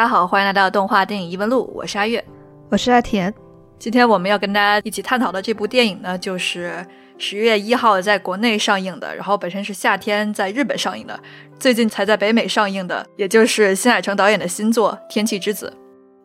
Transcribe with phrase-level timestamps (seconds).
[0.00, 2.24] 大家好，欢迎来到动画电影疑问录，我是阿月，
[2.70, 3.30] 我是阿田。
[3.78, 6.86] 今天我们要跟大家一起探讨的这部电影呢，就是
[7.18, 11.20] 十月一号在国内上映的，然后本身是夏天在日本上映的，
[11.58, 15.70] 最近才在北美上映的，也就是新海诚导演的新作《天气之子》。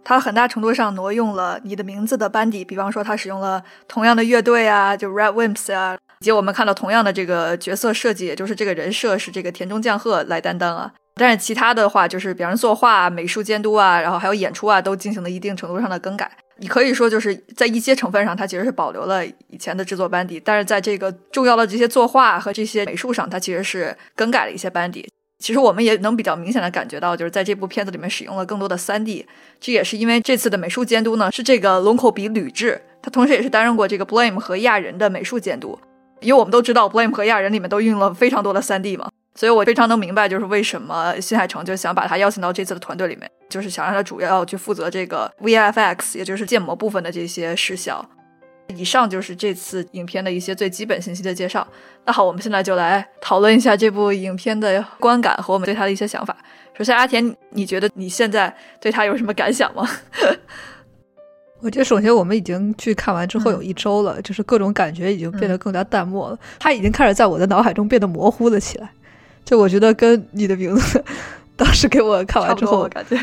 [0.05, 10.93] 它很大程度上挪用了你的名字的班底，比方说它使用了同样的乐队啊，就 Red Wimps 啊，以及我们看到同样的这个角色设计，也就是这个人设是这个田中将贺来担当啊。
[11.15, 16.29] 但是其他的话，就是比方说作画、美术监督啊，然后还有演出啊，都进行了一定程度上的更改。
[16.57, 25.07] 你可以说就是在一些成分上，它其实是保留了以前的制作班底，但是在这个重要的这些作画和这些美术上，它其实是更改了一些班底。
[25.39, 29.25] 其实我们也能比较明显的感觉到，就是在这部片子里面使用了更多的三 D，
[29.59, 35.77] 这也是因为这次的美术监督呢是这个龙口比吕志，他同时也是担任过这个 Blame 和亚人的美术监督。
[36.21, 48.03] 因为我们都知道 Blame 和亚人里面都运用了非常多的三 D 嘛，所以我非常能明白，就是为什么新海诚就想把他邀请到这次的团队里面，就是想让他主要去负责这个 VFX，也就是建模部分的这些事项。
[48.75, 51.67] 以上就是这次影片的一些最基本信息的介绍。
[52.05, 56.35] 那好，我们现在就来讨论一下这部影片的观感和我们对他的一些想法。
[56.73, 59.87] 首先，阿田，你觉得你现在对他有什么感想吗？
[61.59, 66.39] 我觉得，首先我们已经去看完之后有一周了，就是各种感觉已经变得更加淡漠了。
[66.57, 68.91] 他已经开始在我的脑海中变得模糊了起来。
[69.45, 71.01] 就我觉得跟你的名字
[71.55, 73.17] 当时给我看完之后，感觉。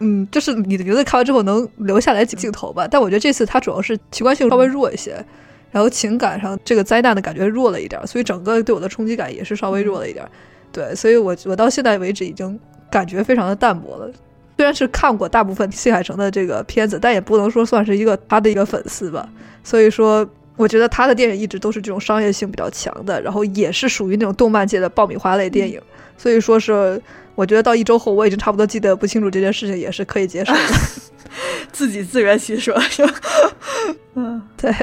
[0.00, 5.24] 嗯，就是你的名字看完之后能留下来几镜头吧，但我觉得这次它主要是奇观性稍微弱一些，
[5.72, 10.24] 然后情感上这个灾难的感觉弱了一点，所以整个对我的冲击感也是稍微弱了一点。
[10.70, 12.58] 对，所以我我到现在为止已经
[12.90, 14.10] 感觉非常的淡薄了。
[14.56, 19.28] 虽然是看过大部分新海诚的这个片子，但也不能说算是一个他的一个粉丝吧。
[19.64, 25.80] 所以说，我觉得他的电影一直都是这种商业性比较强的，然后也是属于那种动漫界的爆米花类电影。
[26.18, 27.00] 所以说是。
[27.34, 30.60] 我觉得到一周后，我已经差不多记得不清楚这件事情，也是可以接受的。
[31.70, 33.14] 自己自圆其说是吧？
[34.16, 34.74] 嗯，对。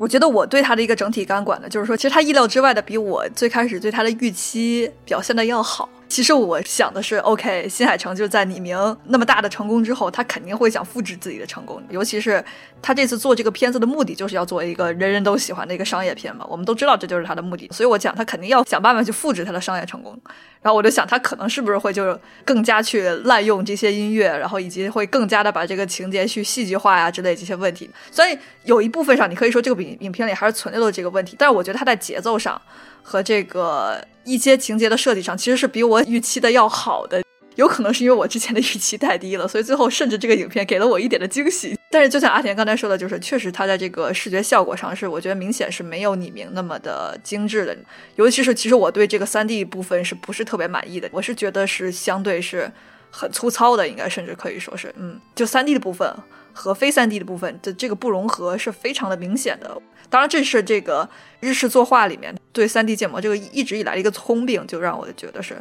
[0.00, 5.88] 我觉得我对他的一个整体感管呢，就是说，其实他意料之外的比我最开始对他的预期表现的要好。
[6.12, 11.82] 其实我想的是，OK，新海诚就是在李明那么大的成功之后，他肯定会想复制自己的成功。
[11.88, 12.44] 尤其是
[12.82, 16.44] 他这次做这个片子的目的，就是要做一个人人都喜欢的一个商业片嘛。
[16.50, 20.14] 我们都知道这就是他的目的，所以我讲他肯定要想办法去复制他的商业成功。
[20.60, 27.88] 然后我就想，他可能是不是会就更加去滥用这些音乐，然后以及会更加的把这个情节去戏剧化呀之类这些问题。
[28.10, 32.60] 所以有一部分上，你可以说这个影影片里还是存在了这个问题，但是我觉得他在节奏上。
[33.02, 37.22] 和这个一些情节的设计上，其实是比我预期的要好的。
[37.56, 41.76] 有可能是因为我之前的预期太低了，所以最后甚至这个影片给了我一点的惊喜。
[41.90, 47.76] 但是就像阿田刚才说的，就是确实它在这个视觉效果上是，我觉得明显是没有李明那么的精致的。
[48.16, 51.06] 尤其是其实我对这个三 D 部分是不是特别满意的？
[51.12, 52.72] 我是觉得是相对是
[53.10, 56.10] 很粗糙的，应该甚至可以说是，嗯，就三 D 的部分
[56.52, 59.80] 和非三 D 的部分的这个不融合是非常的明显的。
[60.10, 61.08] 当然，这是这个
[61.40, 65.56] 日式作画里面对 3D 建模这个一直以来的一个通病，就让我觉得是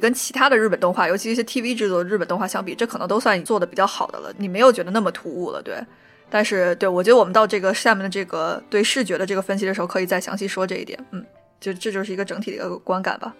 [0.00, 4.32] 跟其他的日本动画，尤其一些 TV 制作的日本动画相比，这可能都算你做的比较好的了。
[4.38, 5.76] 你没有觉得那么突兀了，对？
[6.30, 10.98] 但是，对我觉得我们到这个下面的这个对视觉的这个分析的时候，可以再详细说这一点。
[11.10, 11.22] 嗯，
[11.60, 13.34] 就这就是一个整体的一个观感吧。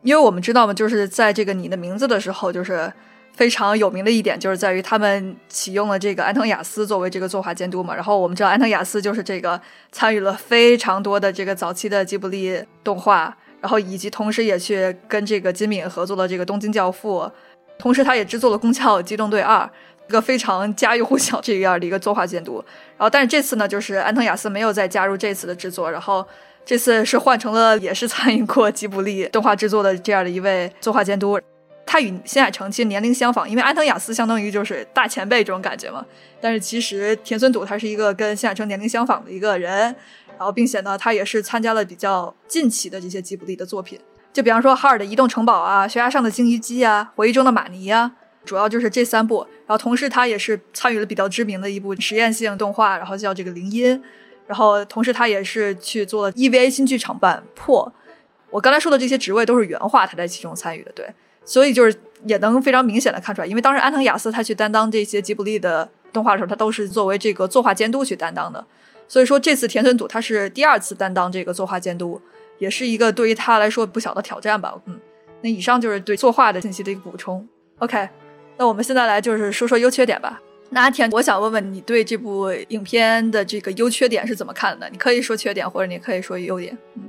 [0.00, 2.90] 因为我们知道嘛，就是在这个你的名字的时候，就是。
[3.38, 9.60] 非常有名的一点就是在于他们启用了这个安藤雅思作为这个作画监督嘛，然后我们知道安藤雅思就是这个
[9.92, 17.30] 参与了非常多的这个早期的吉卜力动画，然后以及同时也去跟这个金敏合作了这个东京教父，
[17.78, 19.70] 同时他也制作了宫壳机动队二，
[20.08, 22.56] 一个非常家喻户晓这样的一个作画监督。
[22.96, 26.26] 然后但是这次呢，就是安藤雅思没有再加入这次的制作，然后
[26.64, 31.38] 这次是换成了也是参与过吉卜力动画制作的这样的一位作画监督。
[31.90, 36.04] 他与新海诚其实年龄相仿，因为安藤雅思相当于就是大前辈这种感觉嘛。
[36.38, 39.72] 但是其实田村笃他是一个跟新海诚年龄相仿的一个人，
[40.36, 43.98] 然后并且呢，他也是参加了比较近期的这些吉卜力的作品，
[44.34, 48.12] 就比方说哈尔的移动城堡啊、悬崖上的鲸鱼姬啊、回忆中的玛尼啊，
[48.44, 49.46] 主要就是这三部。
[49.66, 54.02] 然后同时他也是参与了比较知名的一部实验性动画，然后叫这个铃音。
[54.46, 57.90] 然后同时他也是去做了 EVA 新剧场版破。
[58.50, 61.06] 我刚才说的这些职位都是原画，他在其中参与的，对。
[61.48, 61.96] 所以就是
[62.26, 68.62] 也能非常明显的看出来，因为当时安藤雅思他去担当这些吉卜力的动画的时候，他都是作为这个作画监督去担当的。
[69.08, 72.20] 所以说这次田村笃他是第二次担当这个作画监督，
[72.58, 74.74] 也是一个对于他来说不小的挑战吧。
[74.84, 75.00] 嗯，
[75.40, 77.48] 那以上就是对作画的信息的一个补充。
[77.78, 78.06] OK，
[78.58, 80.38] 那我们现在来就是说说优缺点吧。
[80.68, 84.86] 那阿田，我想问问你对这部影片的这个优缺点是怎么看的？
[84.90, 86.76] 你可以说缺点，或者你可以说优点。
[86.96, 87.07] 嗯。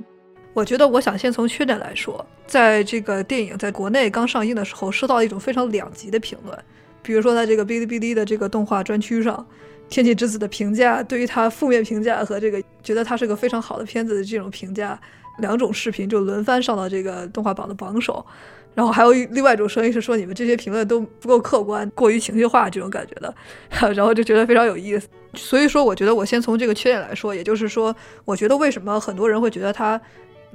[0.52, 6.58] 我觉得，我想先从缺点来说，在这个电影在国内刚上映的时候，收到了一种非常两极的评论。
[7.02, 9.36] 比如说在这个哔哩哔哩的这个动画专区上，
[9.92, 15.00] 《天气之子》的评价对于它负面评价和这个觉得它是个非常好的片子的这种评价，
[15.38, 18.24] 两种视频就轮番上到这个动画榜的榜首。
[18.72, 23.34] 然后还有另外一种声音是说你们这些评论都不够客观，过于情绪化这种感觉的，
[23.94, 25.08] 然后就觉得非常有意思。
[25.34, 27.94] 所以说，我觉得我先从这个缺点来说，也就是说，
[28.24, 30.00] 我觉得为什么很多人会觉得它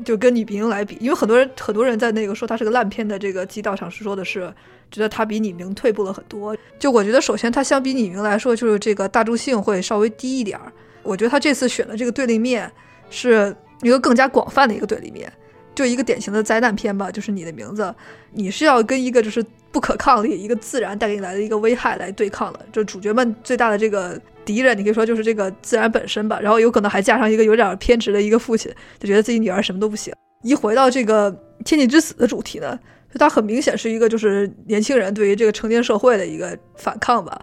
[0.03, 4.53] 就跟李明来比，因为很多人很多人在那个说它是个烂片的这个基道上是说的是，
[4.91, 6.55] 觉得它比李明退步了很多。
[6.77, 10.71] 就我觉得，首先它相比李明来说，就是这个大众性会稍微低一点儿。
[11.03, 12.69] 我觉得他这次选的这个对立面
[13.09, 15.31] 是一个更加广泛的一个对立面。
[15.75, 17.93] 就一个典型的灾难片吧，就是你的名字，
[18.31, 22.59] 你是要跟一个就是不可抗力、一个自然带给你来的一个危害来对抗的。
[22.71, 26.39] 就主角们最大的这个敌人，你可以说就是这个自然本身吧。
[26.39, 30.13] 然后有可能还加上一个有点偏执的一个父亲，就觉得自己女儿什么都不行。
[30.43, 32.79] 一回到这个天气之死的主题呢，
[33.11, 37.39] 就它很明显是一个就是年轻人对于这个成年社会的一个反抗吧。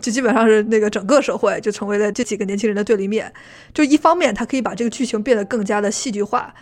[0.00, 3.32] 就基本上是那个整个社会就成为了这几个年轻人的对立面。
[3.72, 6.54] 就一方面，它可以把这个剧情变得更加的戏剧化。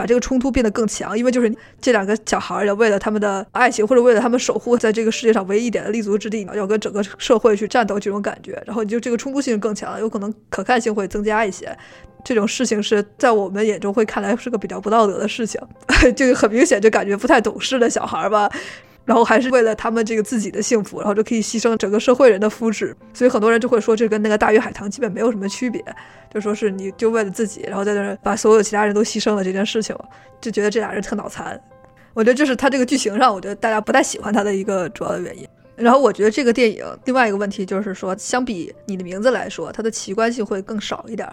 [0.00, 11.76] 把这个冲突变得更强，因为就是这两个小孩要为了他们的爱情，或者为了他们守护在这个世界上唯一一点的立足之地，要跟整个社会去战斗，这种感觉，然后你就这个冲突性更强，有可能可看性会增加一些。
[12.24, 15.60] 这种事情是在我们眼中会看来是个比较不道德的事情，
[16.16, 18.50] 就很明显就感觉不太懂事的小孩儿吧。
[19.10, 25.84] 然后还是为了他们这个自己的幸福，然后就可以牺牲整个社会人的福祉，所以很多人就会说这跟那个大鱼海棠基本没有什么区别，
[26.32, 29.96] 就说是你就为了自己，然后在那把所有其他人都牺牲了这件事情，
[30.40, 31.60] 就觉得这俩人特脑残。
[32.14, 35.44] 我觉得这是他这个剧情上，我觉得大家不太喜欢他的一个主要的原因。
[35.74, 41.28] 然后我觉得这个电影另外一个问题就是说，相比你的名字来说，它的奇观性会更少一点。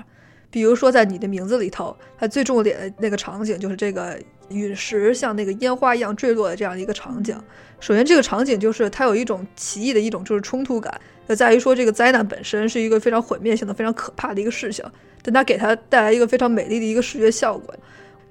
[0.49, 4.19] 比如说在你的名字里头，它最重点的那个场景就是这个。
[4.49, 7.37] 陨石像那个烟花一样坠落的这样一个场景，
[7.81, 14.85] 首先这个场景就是它有一种奇异的一种就是冲突感，就在于说这个灾难本身是一个非常毁灭性的、非常可怕的一个事情，
[15.21, 17.75] 但它给它带来一个非常美丽的一个视觉效果，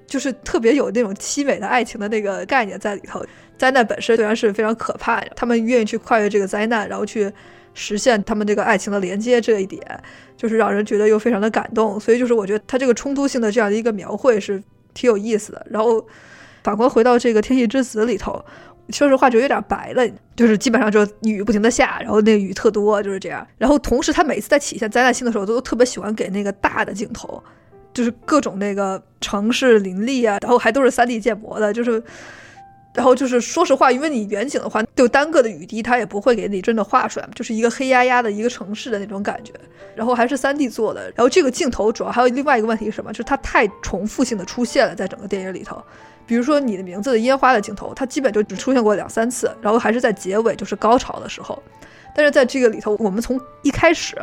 [0.07, 3.23] 就是特别有那种凄美的爱情的那个概念在里头。
[3.55, 7.31] 灾难本身虽然是非常可怕，他们愿意去跨越这个灾难，然后去
[7.75, 9.83] 实现他们这个爱情的连接，这一点
[10.37, 11.99] 就是让人觉得又非常的感动。
[11.99, 14.63] 所以就是我觉得他这个冲突性的这样的一个描绘是。
[14.93, 16.03] 挺有意思的，然后
[16.63, 18.43] 反观回到这个《天气之子》里头，
[18.89, 20.03] 说实话就有点白了，
[20.35, 23.45] 就是基本上就雨不停的下，然后那雨特多，就是这样。
[23.59, 27.43] 然后同时他每次在体现灾难性的时候，都特别喜欢给那个大的镜头，
[27.93, 32.01] 就是各种那个城市林立啊，然后还都是三 D 建模的，就是。
[32.97, 39.53] 然后就是说实话，因为你远景的话，就单个的雨滴，它也不会给你真的画出来，就是一个黑压压的一个城市的那种感觉。
[39.93, 41.03] 然后还是三 D 做的。
[41.15, 43.11] 然后这个镜头主要还有另外一个问题是什么？
[43.11, 45.79] 就是它太重复性的出现了，在整个电影里头。
[46.25, 51.61] 比如说你的名字的烟花的镜头，它基本就只出现过两三次，然后还是在结尾，就是高潮的时候。
[52.15, 54.17] 但是在这个里头，我们从一开始。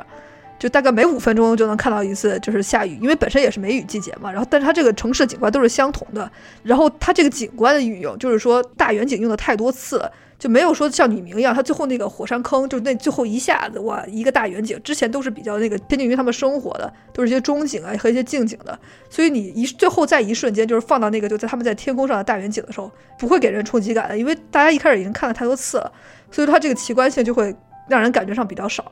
[0.58, 4.30] 就大概每五分钟就能看到一次，就是下雨，因为本身也是梅雨季节嘛。
[4.30, 6.30] 然后，但是它这个城市的景观都是相同的。
[6.62, 14.80] 然后它这个景观的运用，就是说大远景用的太多次了，就没有说像女明一样，它最后那个火山坑，就那最后一下子哇，一个大远景。
[14.82, 18.78] 之前都是比较那个贴近于他们生活的，都是一些中景啊和一些近景的。
[19.10, 25.92] 所以你一最后在一瞬间，就是放到那个就在他们在天空上的大远景的时候，不会给人冲击感的，因为大家一开始已经看了太多次了，
[26.30, 27.54] 所以它这个奇观性就会
[27.88, 28.90] 让人感觉上比较少。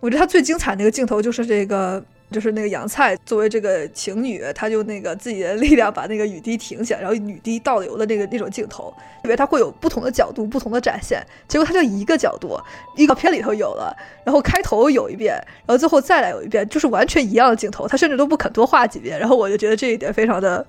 [0.00, 12.56] 我觉得他最精彩那个镜头就是这个，就是那个杨菜作为这个情侣，他就那个自己的力量把那个雨滴停下，然后雨滴倒流的那个那种镜头，以为他会有不同的角度、不同的展现，结果他就一个角度，
[12.96, 13.92] 预告片里头有了，
[14.24, 15.34] 然后开头有一遍，
[15.66, 20.64] 然后最后再来有一遍，就是完全一样的镜头，他甚至都不肯多画几遍，然后我就觉得这一点非常的，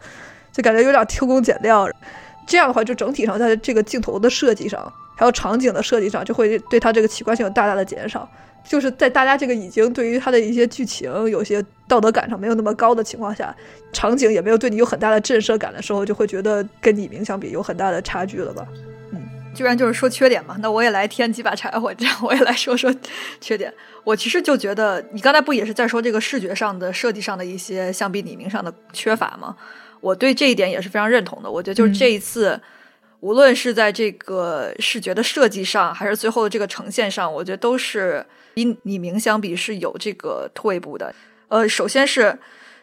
[0.52, 1.88] 就感觉有点偷工减料，
[2.48, 8.28] 这样的话就整体上在这个镜头的设计上，还有场景的设计上，就会对他这个奇观性有大大的减少。
[8.70, 13.54] 就是在大家这个已经对于他的一些剧情有些道德感上没有那么高的情况下，
[13.92, 18.68] 场景也没有对你有很大的震慑感的时候，就会觉得跟李明相比有很大的差距了吧？
[19.12, 19.20] 嗯，
[19.56, 22.94] 居然就是说缺点嘛，那我也来添几把柴火，这样我也来说说
[23.42, 23.74] 缺点。
[24.04, 29.56] 我其实就觉得你刚才不也是在说这个视觉上的设计上的一些相比李明上的缺乏吗？
[30.00, 31.50] 我对这一点也是非常认同的。
[31.50, 32.62] 我觉得就是这一次。
[33.22, 41.14] 无论是在这个视觉的设计上，还是最后的这个呈现上，我觉得都是比李明相比是有这个退步的。
[41.50, 42.40] 呃，首先是，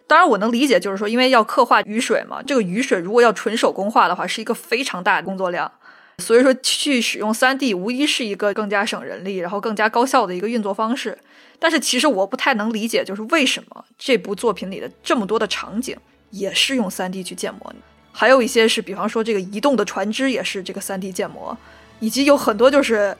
[0.07, 5.73] 当然我能理解，就是说，因为要刻画雨水嘛，这个雨水如果要纯手工画的话，是一个非常大的工作量，
[6.19, 11.16] 所以说去使用三 D 无疑是一个更加省人力，然后更加高效的一个运作方式。
[11.59, 15.97] 但是其实我不太能理解，就是为什么这部作品里的这么多的场景
[16.31, 17.73] 也是用三 D 去建模。
[18.18, 21.54] 还有一些是，比方说这个移动的船只也是这个三 D 建模，
[22.00, 23.14] 以及有很多就是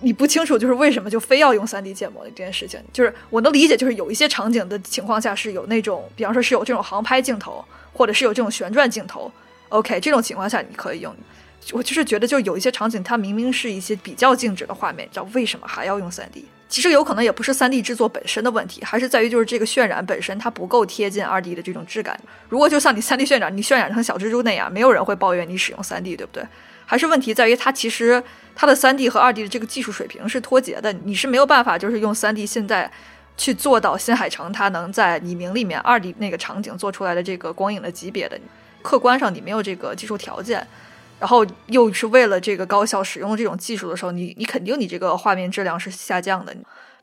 [0.00, 2.80] 你不清楚就是为什么就非要用 3D 建模的这件事情。
[2.92, 9.30] 就是我能理解，就是有一些场景的情况下是有那种，比方说是有这种航拍镜头，或者是有这种旋转镜头。
[9.68, 11.14] OK，这种情况下你可以用。
[11.70, 16.42] 我就是觉得，就有一些场景，它明明是一些比较静止的画面，你知道为什么还要用 3D？
[16.72, 22.18] 其实有可能也不是 3D 制作本身的问题，还是在于就是这个渲染本身它不够贴近 2D 的这种质感。
[22.48, 26.42] 如果就像你 3D 渲染，你渲染成小蜘蛛那样，没有人会抱怨你使用 3D，对不对？
[26.86, 28.24] 还是问题在于它其实
[28.56, 32.90] 它的 3D 和 2D 的这个技术水平是脱节的，你是没有办法就是用 3D 现在
[33.36, 38.40] 去做到新海诚它能在《你名》里面 2D 那个场景做出来的这个光影的级别的，
[38.80, 40.66] 客观上你没有这个技术条件。
[41.22, 46.52] 然后又是为了这个高效使用这种技术的时候，你你肯定你这个画面质量是下降的。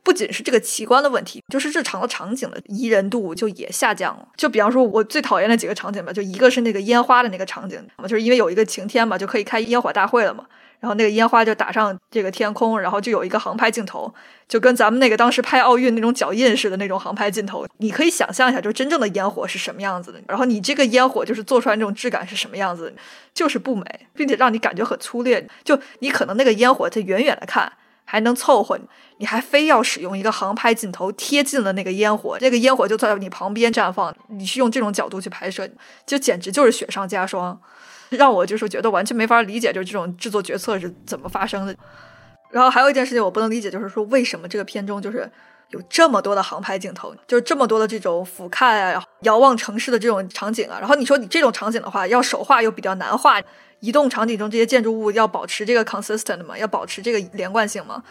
[0.02, 4.28] 不仅是这个奇观的问题，就是日常的场景的宜人度就也下降了。
[4.36, 10.44] 就比方说，我最讨厌的几个场景吧，就一个是那个烟花的那个场景，就是因为有一个晴天嘛，就可以开烟火大会了嘛。
[10.80, 14.12] 然后那个烟花就打上这个天空，然后就有一个航拍镜头，
[14.48, 17.66] 就跟咱们那个当时拍奥运那种脚印似的那种航拍镜头。
[17.78, 20.20] 你可以想象一下，就真正的烟火是什么样子的。
[20.26, 22.94] 然后你这个烟火就是做出来那种质感是什么样子，
[23.34, 23.84] 就是不美，
[24.14, 25.46] 并且让你感觉很粗劣。
[25.62, 27.70] 就你可能那个烟火它远远的看
[28.06, 28.78] 还能凑合，
[29.18, 35.68] 你还非要使用一个航拍镜头贴近了那个烟火，这个烟火就在你旁边绽放，你是用这种角度去拍摄，
[36.06, 37.60] 就简直就是雪上加霜。
[38.10, 41.74] 让我就是觉得完全没法理解，就是这种制作决策是怎么发生的。
[42.50, 45.30] 然后还有一件事情我不能理解，就是说为什么这个片中就是
[45.68, 50.78] 有这么多的航拍镜头，就是这么多的这种俯瞰啊、遥望城市的这种场景啊。
[50.80, 53.40] 然后你说你这种场景的话，要手画又比较难画，
[53.78, 58.02] 移动场景中这些建筑物要保持这个 consistent 嘛，要保持这个连贯性嘛。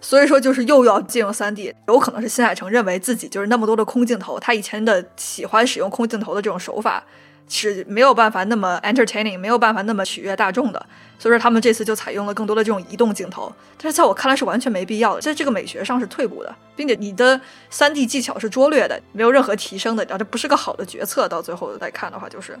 [0.00, 7.02] 所以说就是又要借用 3D，有可能是新海诚认为自己就是那么多的空镜头，他以前的喜欢使用空镜头的这种手法。
[7.48, 10.86] 是没有办法那么 entertaining，没有办法那么取悦大众的，
[11.18, 17.40] 所以说他们这次就采用了更多的这种移动镜头，但是在我看来是完全没必要的，在这个美学上是退步的，并且你的
[17.72, 21.26] 3D 技巧是拙劣的，没有任何提升的，然后这不是个好的决策。
[21.26, 22.58] 到最后再看的话，就是，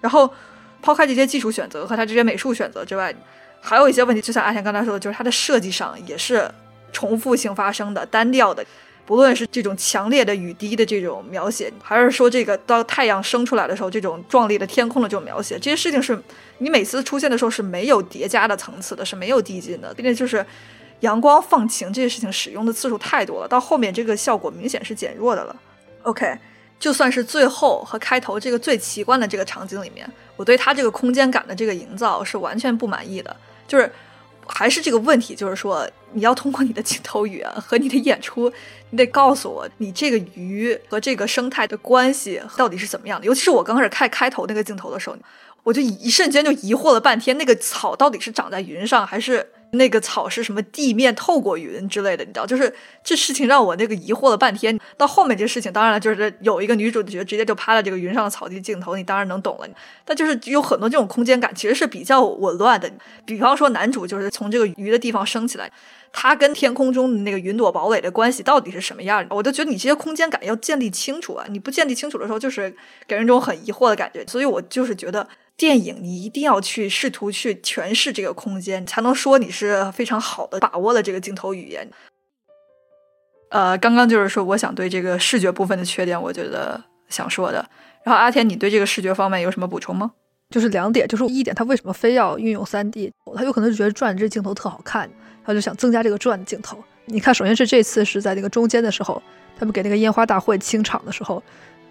[0.00, 0.32] 然后
[0.80, 3.14] 抛开这些技术选择和他这些美术选择之外，
[3.60, 6.48] 还有一些问题，就像阿贤刚才说的，就是它的设计上也是
[6.92, 8.64] 重复性发生的、单调的。
[9.08, 16.22] 不论是这种强烈的雨滴的这种描写，还是说这个到太阳升出来的时候这种壮丽的天空的这种描写，这些事情是
[16.58, 20.44] 你每次出现的时候是没有叠加的层次的，是没有递进的，并且就是
[21.00, 25.56] 阳光放晴这些事情使用的次数太多了，到后面这个效果明显是减弱的了。
[26.02, 26.36] OK，
[26.78, 33.34] 就算是最后和开头这个最奇观的这个场景里面，我对它这个空间感的这个营造是完全不满意的，
[33.66, 33.90] 就是
[34.48, 35.88] 还是这个问题，就是说。
[36.14, 38.50] 你要通过你的镜头语言和你的演出，
[38.88, 43.26] 你得告诉我你这个鱼和这个生态的关系到底是怎么样的。
[43.26, 45.16] 尤其是我刚开始看开头那个镜头的时候，
[45.64, 49.46] 我就一瞬间就疑惑了半天，那个草到底是长在云上还是？
[49.72, 50.62] 那个草是什么？
[50.62, 52.46] 地面透过云之类的，你知道？
[52.46, 52.72] 就是
[53.04, 54.78] 这事情让我那个疑惑了半天。
[54.96, 59.68] 到后面这事情，当然了，就是有一个女主角直接就趴在这个云上的草地镜头，你当然能懂了。
[60.04, 62.90] 但就是有很多这种空间感，其实是比较紊乱的。
[63.24, 65.70] 比方说，男主就是从这个鱼的地方升起来，
[66.12, 69.26] 他跟天空中的那个云朵堡垒的关系到底是什么样？
[69.30, 71.46] 我就觉得你这些空间感要建立清楚啊！
[71.50, 72.74] 你不建立清楚的时候，就是
[73.06, 74.24] 给人一种很疑惑的感觉。
[74.26, 75.28] 所以我就是觉得。
[75.58, 81.90] 电影你一定要去试图去诠释这个空间，才能说你是非常好的把握了这个镜头语言。
[83.50, 87.68] 呃，刚刚就是说，我想对这个视觉部分的缺点，我觉得想说的。
[88.04, 90.12] 然后阿田，你对这个视觉方面有什么补充吗？
[90.50, 93.12] 就是两点，就是一点，他为什么非要运用三 D？
[93.34, 95.10] 他有可能是觉得转这镜头特好看，
[95.44, 96.78] 他就想增加这个转的镜头。
[97.06, 99.20] 你看，首先是这次是在那个中间的时候，
[99.58, 101.42] 他们给那个烟花大会清场的时候。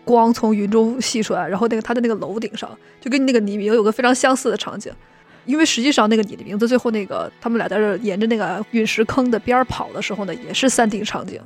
[0.08, 2.70] 光从云中析出来，然后那个他的那个楼顶上，
[3.02, 4.92] 就跟那个李明有个非常相似的场景。
[5.46, 11.40] 因为实际上那个你的名字最后那个他们俩在这沿着那个陨石坑的边儿跑的时候呢，也是三 D 场景。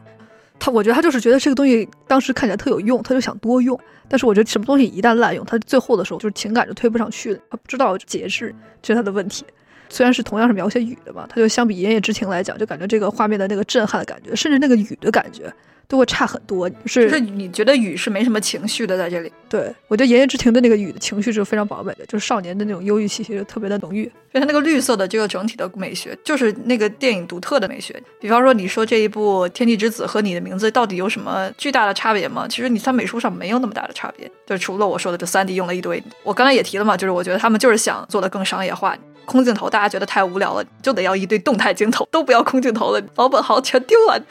[0.59, 3.79] 他我觉得他就是觉得这个东西当时看起来特有用，他就想多用。
[4.07, 7.39] 但是我觉得什么东西一旦滥用，他最后的时候就是情感就推不上去了。
[7.49, 9.45] 他不知道节制，这是他的问题。
[9.91, 15.53] 虽然是同样是描写雨的吧，它就相比《炎夜之庭》来讲，就感觉这个画面的那个震撼的感觉，甚至那个雨的感觉。
[15.87, 19.33] 都会差很多，是就是你觉得雨是没什么情绪的在这里？
[19.49, 24.05] 对我觉得《炎夜之庭》的那个雨的情绪是非常饱满的，就是少年的那种忧郁气息就特别的浓郁。
[24.31, 27.93] 所以它那个绿色的这个整体的美学，就是那个电影独特的美学。
[28.21, 32.47] 比方说，你说这一部《天地之子》和你的名字到底有什么巨大的差别吗？
[32.47, 36.01] 其实你在美术上没有那么大的差别，就除了我说的这三 D 用了一堆。
[36.23, 38.97] 我刚才也提了嘛，就是我觉得他们就是想做的更商业化。
[39.25, 44.21] 空镜头大家觉得太无聊了，就得要一堆动态镜头，都不要空镜头了，老本行全丢了。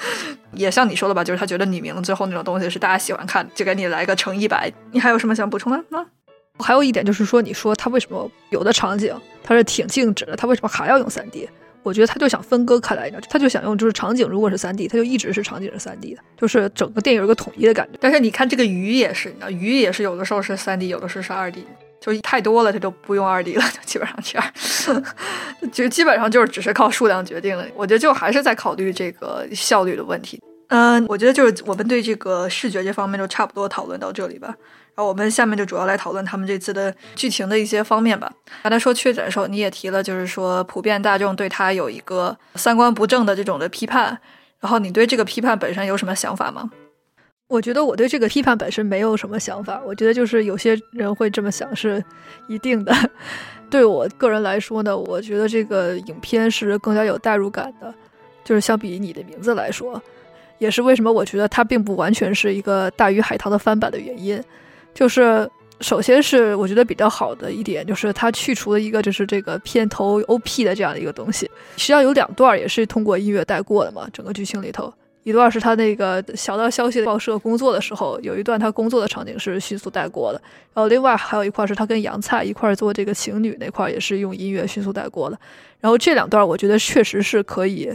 [0.52, 4.72] 也像你说的吧，就是他觉得你名最后那种东西是大家喜欢看，就给你来个乘一百。
[4.92, 6.06] 你还有什么想补充的吗？
[6.58, 11.48] 还有一点就是说，你说他为什么有的场景他是挺静止的，他为什么还要用三 D？
[11.82, 17.98] 我觉得他就想分割开来，他就想用就是场景如果是三 D，他就一直是场景是三 D 的，就是整个电影有一个统一的感觉。
[17.98, 21.64] 但是你看这个鱼也是，你知道鱼也是有的时候是三 D，有的时候是二 D，
[22.00, 25.04] 就是太多了，它就不用二 D 了， 就基本上这样，
[25.70, 27.64] 就基本上就是只是靠数量决定了。
[27.74, 30.40] 我觉得就还是在考虑这个效率的问题。
[30.68, 34.48] 嗯，我觉得就是我们对这个视觉这方面就差不多讨论到这里吧。
[34.94, 38.30] 然后我们下面就主要来讨论他们这次的剧情的一些方面吧。
[38.62, 44.18] 刚才说确诊的时候，你也提了，就是说普遍大众对他有一个三观不正的这种的批判。
[44.60, 46.70] 然后你对这个批判本身有什么想法吗？
[47.50, 49.82] 我觉得我对这个批判本身没有什么想法。
[49.84, 52.02] 我觉得就是有些人会这么想是
[52.46, 52.94] 一定的。
[53.68, 57.92] 对我个人来说呢，我觉得这个影片是更加有代入感的，
[58.44, 60.00] 就是相比你的名字来说。
[60.58, 64.40] 也是为什么我觉得它并不完全是一个大鱼海棠的翻版的原因，
[64.94, 71.50] 就是首先是我觉得比较好的一点，就是它去除了一个就是这个片头 OP 的这样的一个东西。
[71.76, 80.40] 实际上有两段也是通过音乐带过的嘛，整个剧情里头，一段是他那个小道消息报社工作的时候，有一段他工作的场景是迅速带过的，
[80.72, 85.38] 然后另外还有一块是他跟杨菜一块做这个情侣那块也是用音乐迅速带过的。
[85.80, 87.90] 然后这两段我觉得确实是可以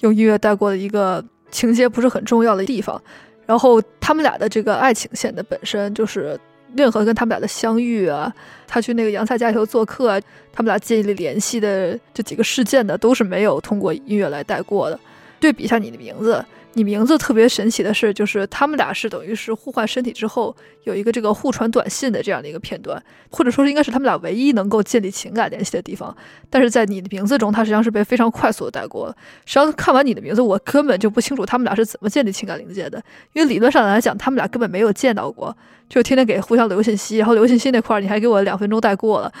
[0.00, 1.24] 用音乐带过的一个。
[1.52, 3.02] 情节不是很重要的地方，
[3.44, 6.38] 然后他们俩的这个爱情线的本身就是
[6.76, 8.32] 任何跟他们俩的相遇啊，
[8.68, 10.20] 他去那个杨菜家里头做客啊，
[10.52, 14.96] 他们俩建立联系的这几个事件呢，都是没有通过音乐来带过的。
[15.40, 16.40] 对比一下你的名字。
[16.74, 26.16] 你名字特别神奇的是，就是他们俩是等于是互换身体之后有一个这个互传短信的这样的一个片段，或者说是应该是他们俩唯一能够建立情感联系的地方。
[26.48, 29.16] 但是在你的名字中，它实际上是被非常快速的带过了。
[29.44, 35.56] 实际上看完你的名字，我根本就不清楚他们俩是怎么建立情感连接的，因为理论上来讲，他们俩根本没有见到过，
[35.88, 39.32] 就天天给互相留信息，然后留信息那块儿你还给我两分钟带过了。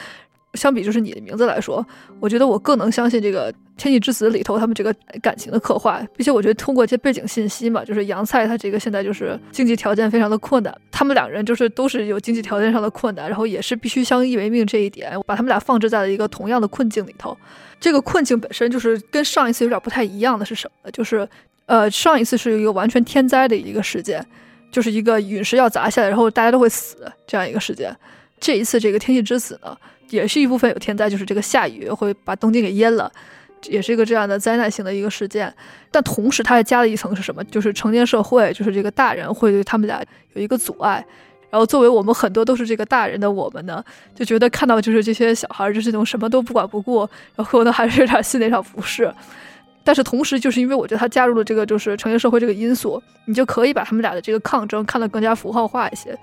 [0.54, 1.86] 相比就是你的名字来说，
[2.18, 17.34] 我觉得我更能相信这个《天气之子》里头他们这个感情的刻画，并且我觉得通过这些背景信息嘛，就是杨菜他这个现在就是经济条件非常的困难，他们两人就是都是有经济条件上的困难，然后也是必须相依为命这一点，把他们俩放置在了一个同样的困境里头。
[17.80, 20.88] 这个困境本身就是跟上一次有点不太一样的是什么？
[20.88, 20.90] 呢？
[20.90, 21.26] 就是
[21.64, 24.22] 呃上一次是一个完全天灾的一个事件，
[24.70, 27.96] 就是一个陨石要砸下来，然后大家都会死这样一个事件。
[28.38, 29.74] 这一次这个《天气之子》呢？
[30.10, 33.08] 也是一部分有天灾，就是这个下雨会把东京给淹了，
[33.68, 35.52] 也是一个这样的灾难性的一个事件。
[35.90, 37.42] 但同时，它还加了一层是什么？
[37.44, 40.02] 就是成年社会，就是这个大人会对他们俩
[40.34, 41.04] 有一个阻碍。
[41.50, 49.12] 然后，作为我们很多都是这个大人的我们呢，就觉得看到就是这些小孩就是那种什么都不管不顾，然后呢还是有点心理上不适。
[49.82, 56.16] 但是同时，就是因为我觉得他加入了这个就是成年社会这个因素，你就可以把他们俩的这个抗争看得更加符号化一些。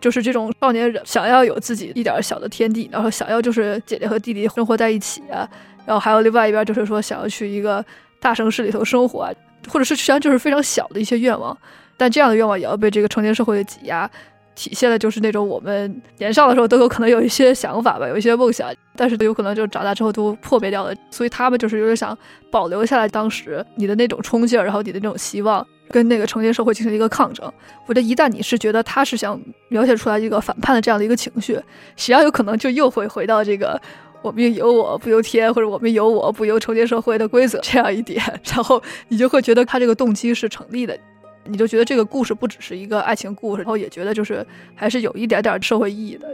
[0.00, 5.48] 就是这种少年人想要有自己一点小的天地，然后想要就是姐姐和弟弟生活在一起啊，
[5.88, 7.82] 然后还有另外一边就是说想要去一个
[8.20, 9.32] 大城市里头生活啊，
[9.70, 11.56] 或者是实际上就是非常小的一些愿望，
[11.96, 14.08] 但这样的愿望也要被这个成年社会的挤压，
[14.54, 22.16] 体现的就是那种我们年少的时候都有可能有一些想法吧，有一些梦想，但是都有可能就长大之后都破灭掉了，所以他们就是有点想
[22.50, 25.66] 保留下来当时你的那种冲劲儿，然后你的那种希望。
[25.90, 27.50] 跟那个成年社会进行一个抗争，
[27.86, 31.54] 我觉得一旦你是觉得他是想描写出来一个反叛的这样的一个情绪，
[31.96, 33.80] 实际上有可能就又会回到这个
[34.22, 40.98] 我们由我不由天，或者我们由我不由成年社会的规则这样一点，然后你就会觉得他这个动机是成立的，
[41.44, 46.28] 你就觉得这个故事不只是一个爱情故事，然后也觉得就是还是有一点点社会意义的。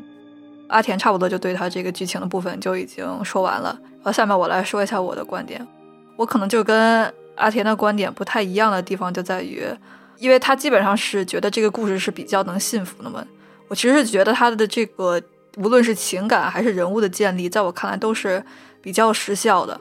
[0.68, 5.66] 阿田差不多就对他这个剧情的部分就已经说完了，然后下面我来说一下我的观点，
[6.16, 7.12] 我可能就跟。
[7.36, 9.60] 阿田的观点不太一样的地方就在于，
[10.18, 13.26] 因为他基本上是觉得这个故事是比较能信服的嘛。
[13.66, 15.20] 我其实是觉得他的这个
[15.56, 18.42] 无论是情感还是人物的建立，在我看来都是
[18.80, 19.80] 比较实效的。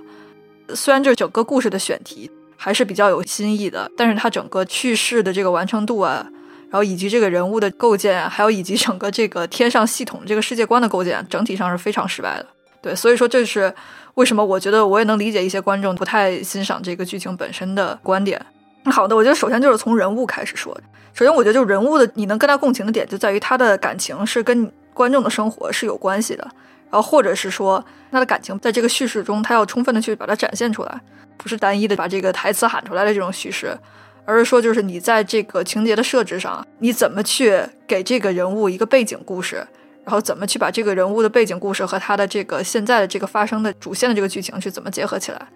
[0.75, 6.25] 虽然这整个故事的选题还是比较有新意的，但是它整个叙事的这个完成度啊，
[6.69, 12.47] 然后以及这个人物的构建，还有以及整个这个天上系统这个世界观的构建，整体上是非常失败的。
[12.81, 13.73] 对，所以说这是。
[14.15, 18.39] 为什么我觉得我也能理解一些观众不太欣赏这个剧情本身的观点？
[18.85, 20.71] 好的，我觉得首先就是从人物开始说。
[21.15, 26.43] 首先，我觉得就人物的你能跟他共情的点就在于他的感情是跟观众的生活是有关系的，
[26.89, 31.01] 然后或者是说他的感情在这个叙事中他要充分的去把它展现出来，
[31.37, 33.77] 不是单一的把这个台词喊出来的这种叙事，
[34.25, 39.67] 而是说就是你在这个情节的设置上，你怎么去给这个人物一个背景故事。
[40.05, 45.47] 然后怎么去把这个人物的背景故事和他的这个现在的这个发生的主线的这个剧情去怎么结合起来？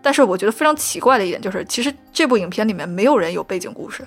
[0.00, 4.06] 但是我觉得非常奇怪的一点就是，其实这部影片里面没有人有背景故事，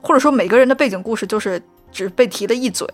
[0.00, 2.86] 或者说每个人的背景故事就是只被提了一嘴，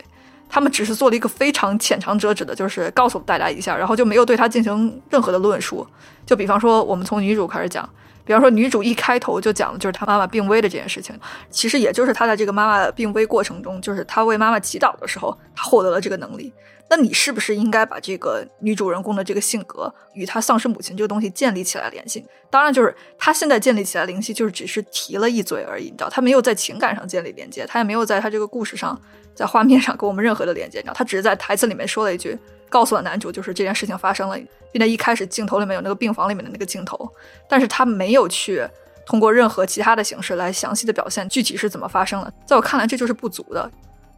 [0.49, 5.87] 他们只是做了一个非常浅尝辄止的，就是告诉大家一下，然后就没有对他进行任何的论述。
[6.25, 7.89] 就比方说，我们从女主开始讲，
[8.27, 16.53] 比方说女主一开头就讲的就是她妈妈病危的这件事情，其实也就是她在这个妈妈病危过程中，就是她为妈妈祈祷的时候，她获得了这个能力。
[16.89, 22.25] 那你是不是应该把这个女主人公的这个性格与她丧失母亲这个东西建立起来联系？
[22.49, 29.01] 当然，就是她现在建立起来联系，就是只是提了一嘴而已，你知道，她没有在情感上建立连接，她也没有在她这个故事上，
[29.35, 34.37] 在画面上给我们任何的连接，你知道，她只是在台词里面说了一句，告诉了男主，就是这件事情发生了，
[34.73, 37.09] 并且一开始镜头里面有那个病房里面的那个镜头，
[37.49, 38.67] 但是他没有去
[39.07, 43.71] 通过任何其他的形式来详细的表现具体是怎么发生的，在我看来，这就是不足的。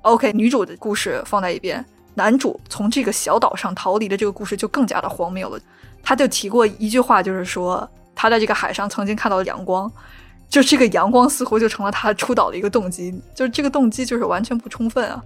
[0.03, 1.85] OK，女主的故事放在一边。
[2.15, 5.61] 男主从这个小岛上逃离的这个故事就更加的荒谬了。
[6.03, 9.89] 他就提过一句话，就是说他在这个海上曾经看到了阳光，
[10.49, 13.13] 就这个阳光似乎就成了他出岛的一个动机。
[13.37, 15.23] 就是这个动机就是完全不充分啊，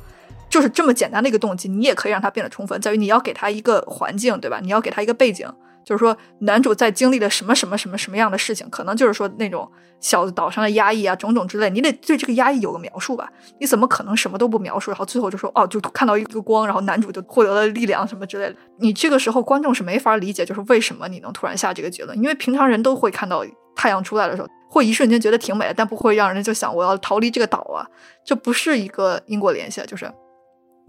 [0.53, 4.61] 就是这么简单的一个动机，你也可以让它变得充分，在于你要给他一个环境，对吧？
[4.62, 5.51] 你要给他一个背景。
[5.83, 13.29] 就是说，男主在经历了什么什么什么什么样的事情，可能就是说那种小岛上的压抑啊，种种之类，你得对这个压抑有个描述吧？
[13.59, 18.55] 你怎么可能什么都不描述，然后最后就说哦，就看到一个光，然后男主就获得了力量什么之类的？
[18.79, 22.17] 你这个时候观众是没法理解，就是为什么你能突然下这个结论？
[22.17, 27.83] 因为平常人都会看到太阳出来的时候，会一瞬间觉得挺美，但不会让人就想我要逃离这个岛啊，
[28.25, 30.09] 这不是一个因果联系，就是，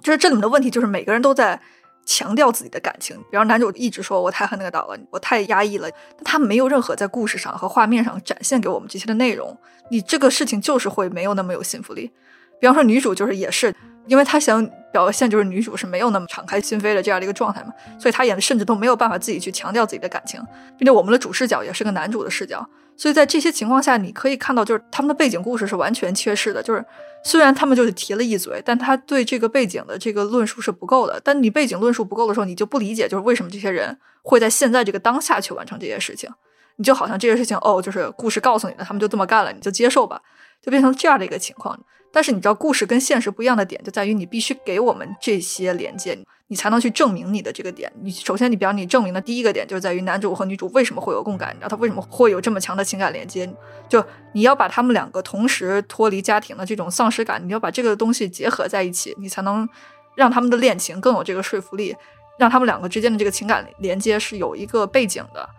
[0.03, 1.59] 就是这里面的问题，就是每个人都在。
[2.05, 5.89] 强调自己的感情，比方男主一直说我太恨那个岛了，我太压抑了，
[6.25, 9.57] 他没有任何在故事上和画面上展现给我们这些的内容，
[9.89, 12.11] 你这个事情就是会没有那么有信服力。
[12.59, 13.73] 比方说女主就是也是，
[14.07, 20.41] 因为她想表现就是女主是没有那么敞开心扉的这样的一个状态嘛，所以她也甚至都没有办法自己去强调自己的感情，
[20.77, 22.67] 并且我们的主视角也是个男主的视角。
[22.97, 26.61] 所以在这些情况下，你可以看到，就是他们的背景故事是完全缺失的。
[26.61, 26.83] 就是
[27.25, 31.19] 虽然他们就是提了一嘴，但他对这个背景的这个论述是不够的。
[31.23, 36.29] 但你背景论述不够的时候，你就不理解，就是为什么这些人会在现在这个当下去完成这些事情。
[36.75, 40.21] 你就好像这些事情，哦，就是故事告诉你的，他们就这么干了，你就接受吧，
[40.63, 41.79] 就变成这样的一个情况。
[42.11, 46.15] 但是你知道，故事跟现实不一样的点就在于，你必须给我们这些连接，
[46.47, 47.91] 你才能去证明你的这个点。
[48.03, 53.51] 你首先，你比方你证明的第一个点，就是在于男主和女主为什么会有共感，你知道他为什么会有这么强的情感连接？
[53.89, 59.67] 就你要把他们两个同时脱离家庭的这种丧失感，你要把这个东西结合在一起，你才能
[60.13, 61.95] 让他们的恋情更有这个说服力，
[62.37, 65.49] 让他们两个之间的这个情感连接是有一个背景的。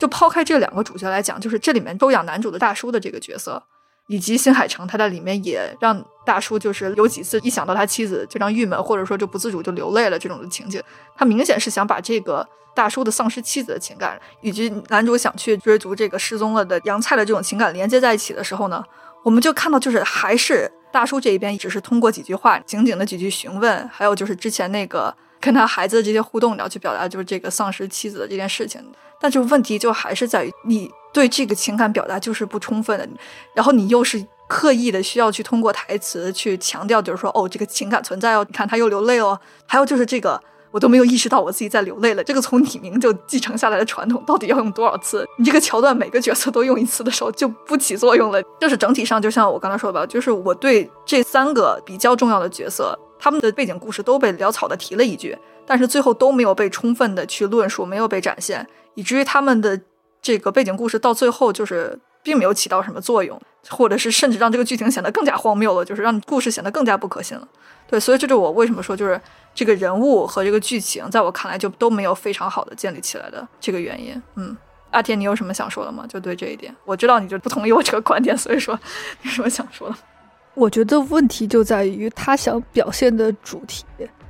[0.00, 3.62] 就抛开这两个主角来讲，就是这里面收养男主的大叔的这个角色。
[4.08, 10.82] 以及新海诚，他在里面也让大叔就是有几次一想到他妻子就让郁闷，或者说就不自主就流泪了这种的情景。
[11.16, 18.82] 他明显是想把这个大叔的丧失妻子的情感，以及男主想去追逐这个失踪了的杨菜的这种情感连接在一起的时候呢，
[19.22, 28.80] 我们就看到就是还是大叔这一边只是通过几句话、仅仅的几句询问，还有就是之前那个跟他孩子的这些互动，然后去表达就是这个丧失妻子的这件事情。
[29.20, 30.90] 但就问题就还是在于你。
[31.12, 33.06] 对这个情感表达就是不充分的，
[33.52, 45.28] 然后你又是刻意的需要去通过台词去强调，就是说哦，这个情感存在哦，你看他又流泪哦，还有就是这个我都没有意识到我自己在流泪了，这个从李明就继承下来的传统到底要用多少次？
[45.36, 48.42] 你这个桥段每个角色都用一次的时候就不起作用了。
[48.58, 59.80] 就是整体上，就像我刚才说的吧，就是我对这三个比较重要的角色，他们的背景故事都被潦草的提了一句，但是最后都没有被充分的去论述，没有被展现，以至于他们的。
[60.24, 63.36] 这个背景故事到最后就是并没有起到什么作用，
[63.68, 67.48] 或者是甚至让这个剧情显得更加荒谬了，就是让故事显得更加不可信了。
[67.88, 69.20] 对，所以这就是我为什么说就是
[69.52, 74.22] 这个人物和这个剧情，在我看来就都没有非常好的建立起来的这个原因。
[74.36, 74.56] 嗯，
[74.92, 76.06] 阿天，你有什么想说的吗？
[76.08, 78.78] 就对这一点，我知道你就不同意我这个观点，所以说
[79.22, 79.96] 有什么想说的？
[80.54, 83.84] 我觉得问题就在于他想表现的主题，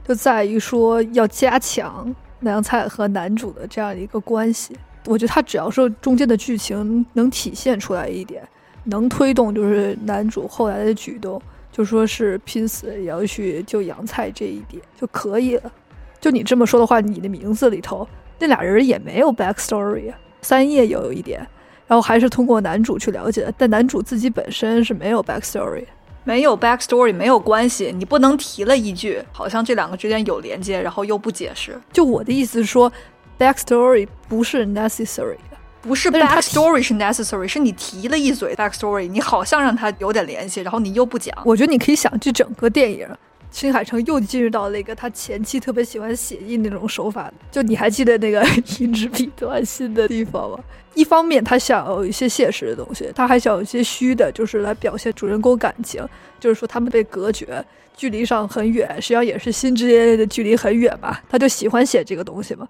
[0.07, 4.77] 就在于说要加强梁菜和男主的这样一个关系。
[5.07, 8.47] 我觉得他只要说中间的剧情能体现出来一点，
[8.85, 15.73] 能推动就是男主后来的举动，就说是拼死也要去救杨菜这一点就可以了。
[16.21, 18.07] 就你这么说的话，你的名字里头
[18.39, 21.41] 那俩人也没有 backstory，三叶有一点，
[21.89, 25.85] 然后还是通过男主去了解的，但男主自己本身是没有 backstory，
[26.25, 31.81] 没有 backstory 没有关系，你不能提了一句，好像这两个之间有连接，然后又不解释。
[31.93, 32.93] 就我的意思是说。
[33.39, 41.37] Backstory 不是 necessary 的，不是 backstory 是 necessary，是你提了一嘴 backstory，你好像让它有点联系，然后你又不讲。
[41.45, 43.09] 我觉得你可以想，这整个电影，
[43.53, 47.33] 新海诚又进入到了一个他前期特别喜欢写意那种手法。
[47.51, 48.43] 就你还记得那个
[48.81, 50.59] 一支笔断心的地方吗？
[50.95, 56.05] 一方面他想有一些现实的东西，他还想有一些虚的，就是来表现主人公感情，
[56.41, 57.65] 就是说他们被隔绝，
[57.97, 61.23] 距离上很远，实际上也是心之间的距离很远吧。
[61.29, 62.67] 他就喜欢写这个东西嘛。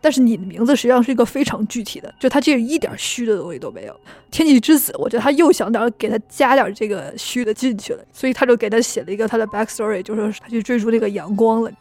[0.00, 4.00] 但是你的名字实际上是一个非常具体的，就他这一点虚的东西都没有。
[4.30, 11.72] 天气之子，我觉得他又想点给他加点这个虚的进去了，所以他就给他写了一个他的 backstory，就是他去追逐那个阳光了。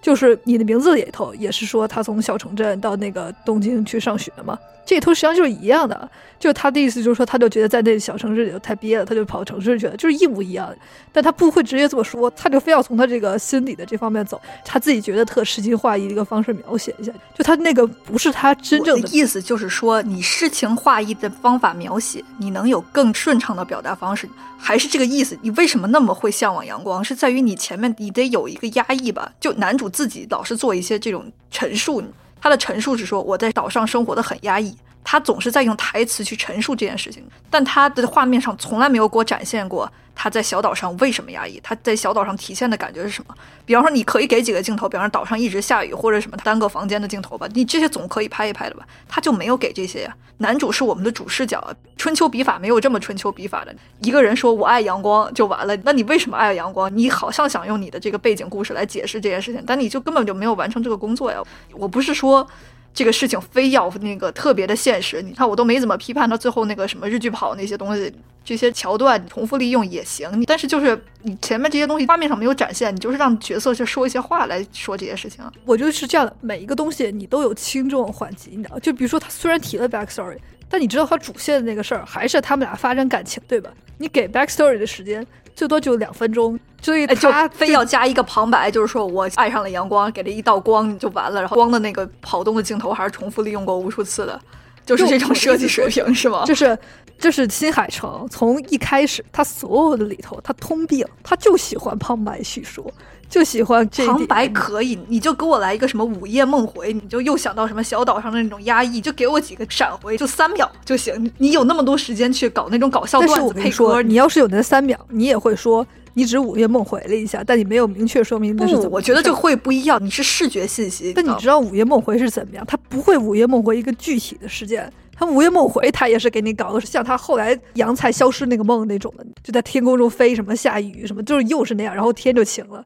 [0.00, 6.10] 就是你的名字里头也是说他从小城镇到那个东京去上学嘛，这里头实际上就是一样的。
[6.38, 10.74] 就他的意思就是说，他就觉得在那小城市里头太憋了，他就跑城市去了，就是一模一样。
[11.12, 17.12] 但他不会直接这么说，他就非要从他这个心理的这方面走，他自己觉得特诗情画意的一个方式描写一下。
[17.34, 24.26] 就他那个不是他真正的意思，就是说你诗情画意的方法描写，你能有更顺畅的表达方式，
[24.58, 25.38] 还是这个意思？
[25.42, 27.04] 你为什么那么会向往阳光？
[27.04, 29.30] 是在于你前面你得有一个压抑吧？
[29.38, 32.02] 就男主自己老是做一些这种陈述，
[32.40, 34.76] 他的陈述是说我在岛上生活的很压抑。
[35.02, 43.34] 他总是在用台词去陈述这件事情，但他的画面上从来没有给我展现过他在小岛上为什么压抑，他在小岛上体现的感觉是什么。
[43.64, 48.86] 比方说，你可以给几个镜头，比方说岛上一直下雨或者什么单个房间的镜头吧，你这些总可以拍一拍的吧？
[49.08, 50.14] 他就没有给这些呀。
[50.38, 51.62] 男主是我们的主视角，
[51.96, 53.74] 春秋笔法没有这么春秋笔法的。
[54.02, 56.94] 一个人说我爱阳光就完了，那你为什么爱阳光？
[56.96, 61.42] 你好像想用你的这个背景故事来解释这件事情，但你就根本就没有完成这个工作呀。
[61.72, 62.46] 我不是说。
[62.92, 68.12] 这个事情非要那个特别的现实，你看我都没怎么批判到最后那个什么日剧跑那些东西，
[68.44, 70.28] 这些桥段重复利用也行。
[70.46, 75.44] 但是就是你前面这些东西画面上没有展现，你就是让角色去说一些话来说这些事情。
[75.64, 78.78] 我觉得是这样的，每一个东西你都有轻重缓急，你知道？
[78.80, 80.36] 就比如说他虽然提了 backstory，
[80.68, 83.70] 但你知道他主线的那个事儿还是他们俩发展感情，对吧？
[83.98, 85.26] 你给 backstory 的时间。
[85.56, 91.40] 最多就两分钟，所以他非要加一个旁白，就是说我爱上了阳光，给了一道光就完了。
[91.40, 94.40] 然后光的那个跑动的镜头还是重复利用过无数次的，
[94.86, 96.44] 就是这种设计水平是吗？
[96.46, 96.78] 就是，
[97.18, 102.90] 就是新海诚从一开始他所有的里头，他通病，他就喜欢旁白叙述。
[103.30, 111.32] 就喜欢旁白可以，你就给我来一个什么午夜梦回，你就又想到什么小岛上的那种压抑，就给我几个闪回，就三秒就行。
[111.38, 118.90] 你有那么多时间去搞那种搞笑段子配歌，你要是有那三秒，你也会说你只午夜梦回了一下，但你没有明确说明那是怎么。
[118.90, 121.12] 我觉得这会不一样，你是视觉信息。
[121.14, 122.64] 但你知道午夜梦回是怎么样？
[122.66, 132.84] 他不会午夜梦回一个具体的事件，他午夜梦回他也是给你搞的是像他后来阳菜消失那个梦那种的，就在天空中飞，什么下雨什么，就是又是那样，然后天就晴了。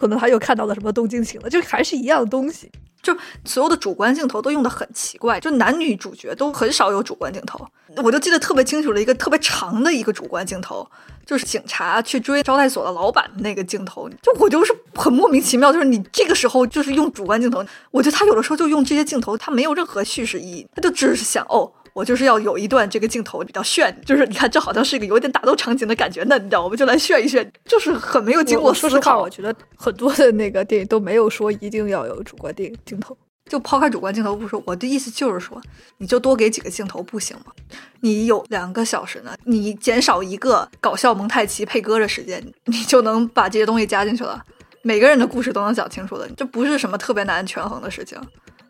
[0.00, 7.64] 可能他又看到了什么东京情了，就还是一样的东西，就所有的主观镜头都用的很奇怪，就男女主角都很少有主观镜头。
[8.02, 10.88] 我就记得特别清楚的一个特别长的一个主观镜头，
[11.26, 21.70] 就是警察去追招待所的老板的那个镜头，就我就是很莫名其妙，就是你这个时候就是用主观镜头，我觉得他有的时候就用这些镜头，他没有任何叙事意义，他就只是想哦。
[22.00, 29.20] 我就是要有一段这个镜头比较炫，就是你看这好像是一个有点打斗场景的感觉那，你知道，我们就来炫一炫，就是很没有经过思考。
[29.20, 33.14] 我觉得很多的那个电影都没有说一定要有主观电影镜头，
[33.50, 35.60] 就抛开主观镜头不说，我的意思就是说，
[35.98, 37.52] 你就多给几个镜头不行吗？
[38.00, 44.42] 你有两个小时呢，你减少一个搞笑蒙太奇配歌的时间，你就能把这些东西加进去了，
[44.80, 48.18] 每个人的故事都能讲清楚的，这不是什么特别难权衡的事情，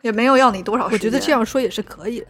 [0.02, 0.98] 也没有要你多少时间。
[0.98, 2.26] 我觉得这样说也是可以的。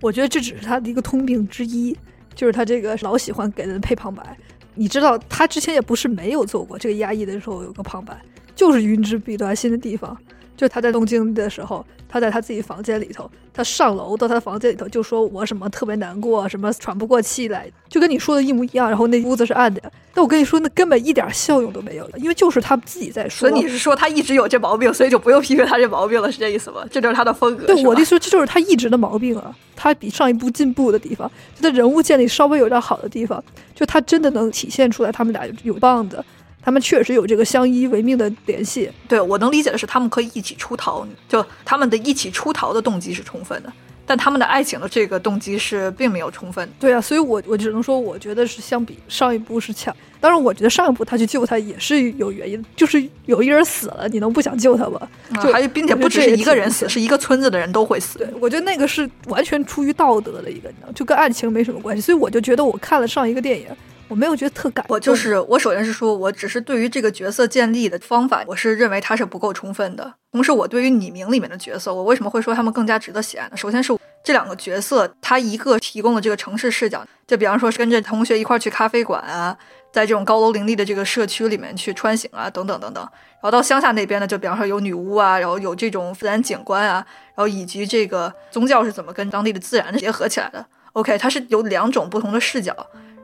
[0.00, 1.96] 我觉得这只是他的一个通病之一，
[2.34, 4.36] 就是他这个老喜欢给人配旁白。
[4.74, 8.16] 你知道，他之前也不是没有做过这个压抑的时候有个旁白，
[8.54, 10.16] 就是云之彼端心的地方，
[10.56, 11.84] 就他在东京的时候。
[12.08, 19.82] 他在他自己房间里头，他上楼到他房间里头就说：“我什么特别难过，什么喘不过气来，就跟你说的一模一样。”然后那屋子是暗的。
[20.14, 23.48] 但我跟你说，那根本一点效用都没有了，因为就是他自己在说。
[23.48, 26.82] 所以你是说他一直有这毛病，所以就不用批评他这毛病了，是这意思吗？
[26.90, 27.66] 这就是他的风格。
[27.66, 29.54] 对，我的说这就是他一直的毛病啊。
[29.76, 33.42] 他比上一部进步的地方，他的人物建立稍微有点好的地方，
[33.76, 36.24] 就他真的能体现出来他们俩有棒的。
[36.68, 43.72] 他们确实有这个相依为命的联系，对我能理解的是，他们可以一起出逃，就他们的一起出逃的动机是充分的，
[44.04, 46.70] 但他们的爱情的这个动机是并没有充分。
[46.78, 49.96] 对啊，所以我我只能说，我觉得是相比上一部是强。
[50.20, 55.00] 当然，我觉得上一部他去救他也是有原因，就是有一人死了，你能不想救他吗？
[55.42, 58.18] 就还并且不只是一个人死，是一个村子的人都会死。
[58.18, 62.02] 对，我觉得那个是完全出于道德的一个，就跟爱情没什么关系。
[62.02, 63.68] 所以我就觉得我看了上一个电影。
[64.08, 70.14] 我没有觉得特感，我就是我首先是说，我只是对于这个角色建立的方法，我是认为它是不够充分的。
[70.32, 73.56] 同时，我对于拟名里面的角色，我为什么会说他们更加值得喜爱呢？
[73.56, 73.92] 首先是
[74.24, 79.54] 这两个角色，他一个提供的这个城市视角，就比方说是跟着同学一块儿去咖啡馆啊，
[79.92, 83.02] 在这种高楼林立的这个社区里面去穿行啊，等等等等。
[83.02, 90.64] 然后到乡下那边呢，就比方说有女巫啊，然后有这种自然景观啊，然后以及这个宗教是怎么跟当地的自然结合起来的。
[90.94, 92.74] OK，它是有两种不同的视角。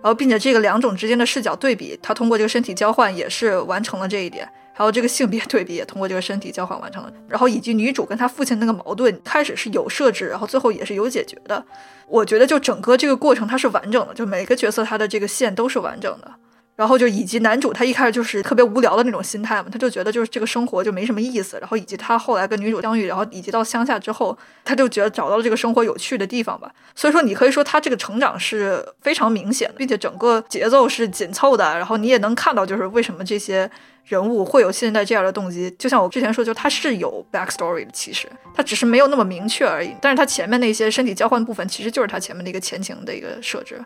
[0.04, 4.46] 然后，并且这个两种之间的视角对比，他通过这个身体交换也是完成了这一点。
[4.74, 11.64] 还有这个性别对比也通过这个身体交换完成了，然后以及女主跟她父亲那个矛盾开始是有设置，然后最后也是有解决的。
[12.06, 16.30] 我觉得就整个这个过程它是完整的，就每个角色他的这个线都是完整的。
[16.76, 21.56] 然后就以及男主他一开始就是特别无聊的那种心态嘛，他就觉得就是这个生活就没什么意思。
[21.60, 26.72] 然后以及他后来跟女主相遇，然后以及到乡下之后，他就觉得找到了这个生活有趣的地方吧。
[26.96, 31.64] 所以说你可以说他这个成长是非常明显的，并且整个节奏是紧凑的。
[31.76, 33.70] 然后你也能看到就是为什么这些
[34.04, 35.70] 人物会有现在这样的动机。
[35.78, 39.94] 就像我之前说，就他是有 backstory 的，其实他只是没有那么明确而已。
[40.00, 43.80] 但是他前面那些身体交换部分，其实就是他前面的一个前情的一个设置。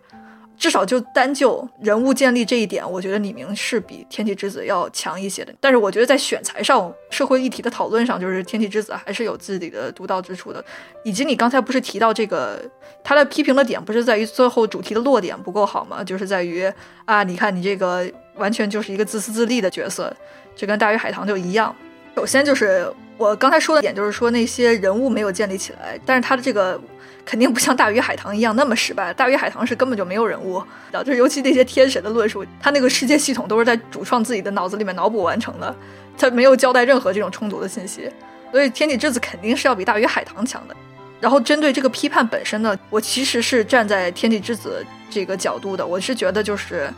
[0.59, 5.55] 至少就单就人物建立这一点，我觉得李明是比天气之子要强一些的。
[5.61, 10.63] 但是我觉得在选材上、社会议题的讨论上，就是天气之子还是有自己的独到之处的。
[11.05, 12.61] 以及你刚才不是提到这个，
[13.05, 16.03] 他的批评的点不是在于最后主题的落点不够好吗？
[16.03, 16.71] 就是在于
[17.05, 20.13] 啊，你看你这个完全就是一个自私自利的角色，
[20.57, 21.73] 这跟大鱼海棠就一样。
[22.17, 26.81] 首先就是我刚才说的点，就是说那些人物没有建立起来，但是他的这个。
[27.29, 29.13] 肯定不像大鱼海棠一样那么失败。
[29.13, 30.63] 大鱼海棠是根本就没有人物，
[31.05, 35.77] 就是尤其那些天神的论述，他那个世界系统都是在主创自己的脑子里面脑补完成的，
[36.17, 38.11] 他没有交代任何这种充足的信息。
[38.51, 40.75] 所以天地之子肯定是要比大鱼海棠强的。
[41.21, 46.91] 然后针对这个批判本身呢，我其实是站在天地之子这个角度的，我是觉得就是，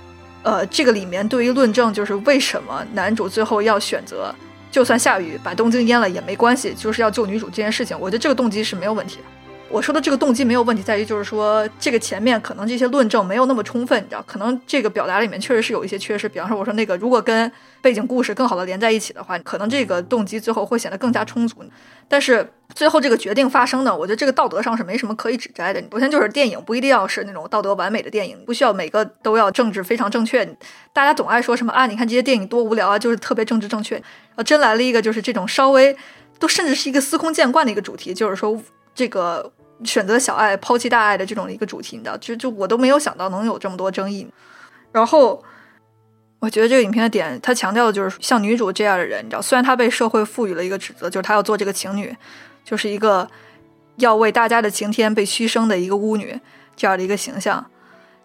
[0.44, 4.32] 呃，这个里面对于论证就是为什么男主最后要选择
[4.70, 9.39] 就算下雨把东京淹了也没关系，就是要救女主这件事情，我觉得这个动机是没有问题的。
[9.70, 16.28] 我说的这个动机没有问题，在于就是说这个前面可能这些论证没有那么充分，你知道，可能这个表达里面确实是有一些缺失。
[16.28, 21.62] 比方说，我说那个如果跟背景故事更好的连在一起的话，可能这个动机最后会显得更加充足。
[22.08, 25.80] 但是最后这个决定发生呢，我觉得这个道德上是没什么可以指摘的。
[25.92, 30.44] 首先就是电影不一定要是那种道德完美的电影，不需要每个都要政治非常正确。
[30.92, 31.86] 大家总爱说什么啊？
[31.86, 34.02] 你看这些电影多无聊啊，就是特别政治正确。
[34.34, 35.96] 啊，真来了一个就是这种稍微
[36.40, 38.60] 都甚至是一个司空见惯的一个主题，就是说
[38.92, 39.52] 这个。
[39.84, 44.26] 选择小爱抛弃大爱的这种一个主题，你知道，就就我都没有想到能有这么多争议。
[44.92, 45.42] 然后，
[46.38, 52.14] 我觉得这个影片的点，它强调的就是像女主这样的人，你知道，虽然她被社会赋予了一个指责，就是她要做这个情女，
[52.64, 53.28] 就是一个
[53.96, 56.38] 要为大家的晴天被牺牲的一个巫女
[56.76, 57.70] 这样的一个形象。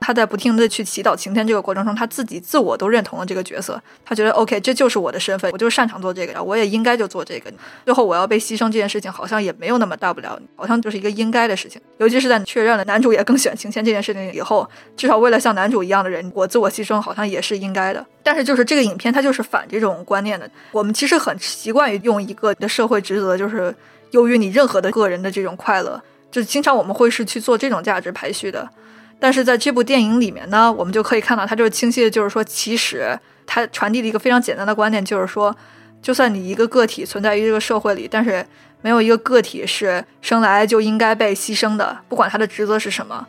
[0.05, 3.81] 他在不停的去祈祷晴天这个过程中，他自己自我都认同了这个角色。
[4.05, 7.51] 他觉得 OK，这就是我的身份，我就擅长做这个，我也应该就做这个。
[7.85, 11.81] 最后我要被牺牲这件事情，好像也没有那么大不了，好像就是一个应该的事情。
[11.97, 18.05] 尤其是在确认了男主也更喜欢晴天这件事情以后，至少为了像男主一样的人，我自我牺牲好像也是应该的。
[18.21, 20.47] 但是就是这个影片它就是反这种观念的。
[20.71, 23.73] 我们其实很习惯于用一个你的社会职责，就是
[24.11, 28.69] 优于你任何的个人的这种快乐，就是经常我们会是去做这种价值排序的。
[29.19, 35.55] 但是在这部电影里面呢，我们就可以看到，它就是清晰的，就是说，其实它传递了一个非常简单的观念，就是说，
[36.01, 38.45] 就算你一个个体存在于这个社会里，但是
[38.81, 43.25] 没有一个个体是生来就应该被牺牲的，不管他的职责是什么，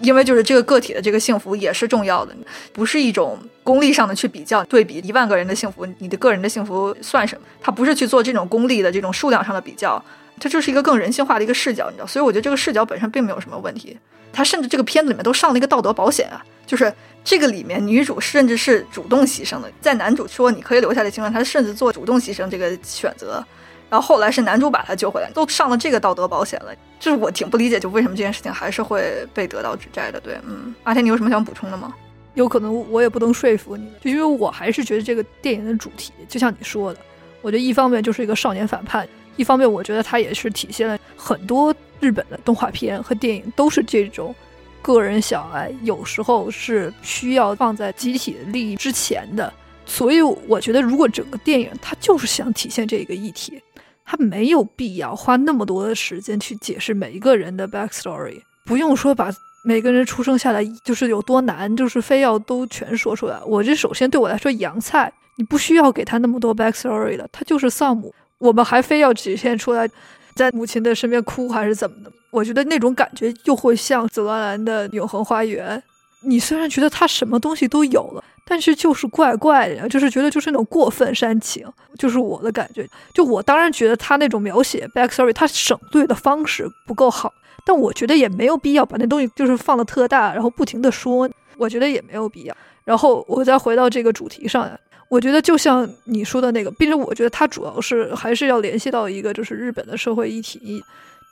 [0.00, 2.34] 因为就是这个个体的这个幸福也是重要的，
[2.72, 7.46] 不是一种功利上的去比较对比一万个人的幸福，你的个人的幸福算什么？
[7.60, 10.02] 它不是去做这种功利的这种数量上的比较，
[10.40, 13.96] 它就是一个更人性化的一个视角，你知道，所以我觉得这个视角本身并没有什么问题。
[14.36, 16.92] 他甚至这个片子里面都上了一个道德保险啊，就是
[17.24, 23.44] 这个里面女主甚至是主动牺牲的，在男主说你可以留下的情况下，她甚至做主动牺牲这个选择，
[23.88, 30.20] 然后后来是男主把她救回来，都上了这个道德保险了，就是我挺不理解，就为什么这件事情还是会被得到指摘的。
[30.20, 31.94] 对，嗯，阿天，你有什么想补充的吗？
[32.34, 37.00] 有可能我也不能说服你，就因为我还是觉得这个电影的主题，就像你说的，
[37.40, 41.74] 我觉得一方面就是一个少年反叛，一方面我觉得它也是体现了很多。
[42.00, 44.34] 日本的动画片和电影都是这种
[44.82, 49.52] 个人小爱，有时候是需要放在集体的利益之前的。
[49.84, 53.62] 所以我觉得，如果整个电影它就是想体现这个议题，
[54.04, 59.30] 它没有必要花那么多的时间去解释每一个人的 backstory，不用说把
[59.64, 63.38] 每个人出生下来就是有多难，就是非要都全说出来。
[63.46, 69.88] 我这首先对我来说，洋菜你不需要给他那么多 backstory 的，他就是丧母，我们还非要体现出来。
[70.36, 72.12] 在母亲的身边哭还是怎么的？
[72.30, 75.76] 我觉得那种感觉又会像紫罗兰的《永恒花园》。
[76.20, 81.66] 你虽然觉得他什么东西都有了，但是就是怪怪的，就是觉得就是那种过分煽情，
[81.98, 82.88] 就是我的感觉。
[83.14, 87.32] 就我当然觉得他那种描写 backstory，他省略的方式不够好，
[87.64, 92.56] 但我觉得也没有必要把那东西就是放的特大，然后不停的说，我觉得也没有必要。
[92.84, 94.68] 然后我再回到这个主题上。
[95.08, 100.82] 我觉得就像你说的那个，并且我觉得它主要是还是要联系到一个就是日本的社会议题，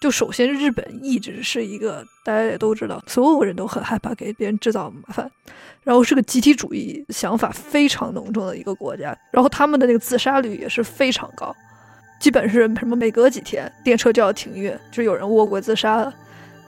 [0.00, 5.30] 就首先，日本一直是一个大家也都知道，所有人都很害怕给别人制造麻烦，
[5.82, 11.54] 然后是个集体主义想法非常浓重的一个国家，然后他们的那个自杀率也是非常高，
[12.20, 16.14] 基本是什么每隔几天电车就要停运，就有人卧轨自杀了。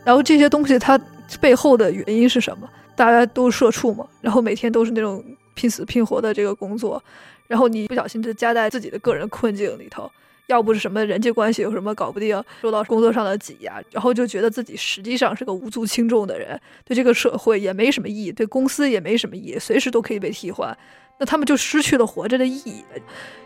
[0.04, 0.98] 然后这些东西它
[1.40, 2.68] 背后的原因是什么？
[2.94, 5.22] 大家都社畜嘛，然后每天都是那种
[5.56, 7.02] 拼死拼活的这个工作，
[7.48, 10.08] 然后你不小心就夹在自己的个人困境里头。
[10.46, 20.78] 要不是什么人际关系有什么搞不定，受到工作上的挤压，然后就觉得自己实际上是个无足轻重的人，对这个社会也没什么意义，对公司也没什么意义，随时都可以被替换，
[21.18, 22.84] 那他们就失去了活着的意义。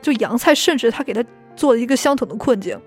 [0.02, 1.24] 就杨菜，甚至他给他
[1.56, 2.78] 做了一个相同的困境，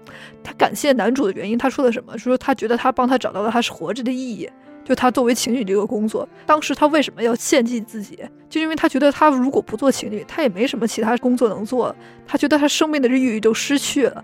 [0.43, 2.15] 他感谢男主的原因，他说的什么？
[2.15, 4.47] 说他觉得他帮他找到了他是活着的意义。
[4.83, 8.19] 就他作为情侣这个工作，当时他为什么要献祭自己？
[8.49, 11.95] 就因为他觉得他如果不做情侣，他也没什么其他工作能做，
[12.27, 14.23] 他觉得他生命的意义就失去了。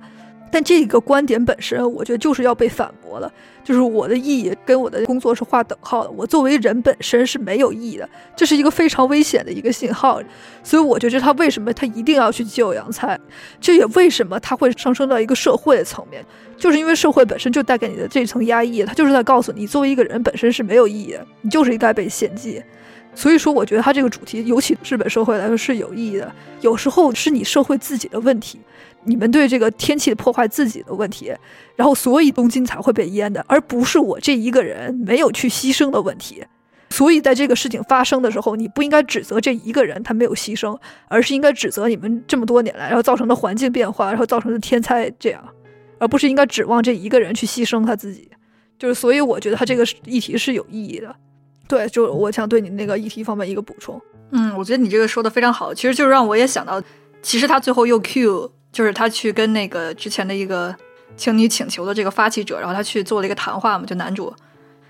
[0.52, 3.32] 但这个观点本身，我觉得就是要被反驳的。
[3.64, 6.10] 就是我的意义跟我的工作是划等号的。
[6.10, 10.20] 我作为人本身是没有意义的，这是一个非常危险的一个信号。
[10.64, 13.20] 所以我觉得他为什么他一定要去救杨菜，
[13.62, 16.26] 这也为什么他会上升到一个社会的层面，
[16.58, 22.64] 就是因为社会本身就带给你的这层压抑，他就是在告诉你，作为一个人本身是没有意义的，你就是应该被献祭。
[23.20, 26.34] 所以说，我觉得他这个主题，尤其日本社会来说是有意义的。
[26.62, 28.58] 有时候是你社会自己的问题，
[29.04, 31.34] 你们对这个天气破坏自己的问题，
[31.76, 36.46] 然后所以东京才会被淹的，而不是我这一个人没有去牺牲的问题。
[36.92, 45.44] 所以在这个事情发生的时候，你不应该指责这一个人他没有牺牲，而是应该指责你们这么多年来然后造成的环境变化，然后造成的天灾这样，
[45.98, 48.30] 而不是应该指望这一个人去牺牲他自己。
[48.78, 51.14] 就是所以我觉得他这个议题是有意义的。
[51.70, 54.02] 对，就我想对你那个议题方面一个补充。
[54.32, 56.82] 嗯，我觉得你这个说的非常好，其实就是让我也想到，
[57.22, 60.76] 其实他最后又 Q，就是他去跟那个之前的一个
[61.16, 64.34] 情侣请求的这个发起者，然后他去做了一个谈话嘛，就男主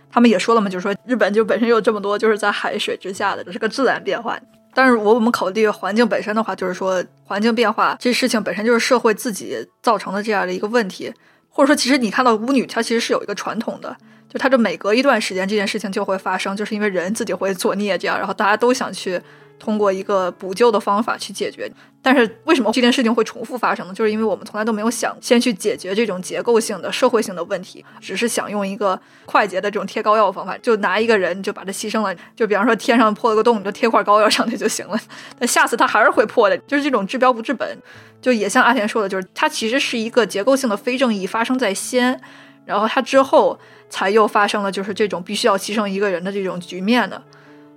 [0.09, 4.39] 他们也说了嘛，就是说日本就本身有这么多就是在海水之下的，这是个自然变化。
[4.73, 11.11] 但是我我们考虑环境本身的话，就是说环境变化这事情本身就是社会自己造成的这样的一个问题，
[11.59, 13.93] 或者说其实你看到巫女，她其实是有一个传统的。
[14.29, 19.19] 就她这每隔一段时间，这件事情就会发生，就是因为人自己会作孽这样，然后大家都想去
[19.59, 21.71] 通过一个补救的方法去解决。
[22.01, 23.93] 但是为什么这件事情会重复发生呢？
[23.93, 32.15] 就是因为我们从来都没有想先去解决这种结构性的社会性的问题，只是想用一个快捷的这种贴膏药方法，就拿一个人就把他牺牲了。
[32.35, 34.97] 就比方说天上破了个洞，你就贴块膏药上去 就行了。
[35.37, 37.77] 但下次他还是会破的，就是这种治标不治本。
[38.21, 42.19] 就也像阿田说的，就是它其实是一个结构性的非正义发生在先，
[42.65, 43.59] 然后它之后。
[43.91, 47.19] 才又发生了就是这种必须要牺牲一个人的这种局面的，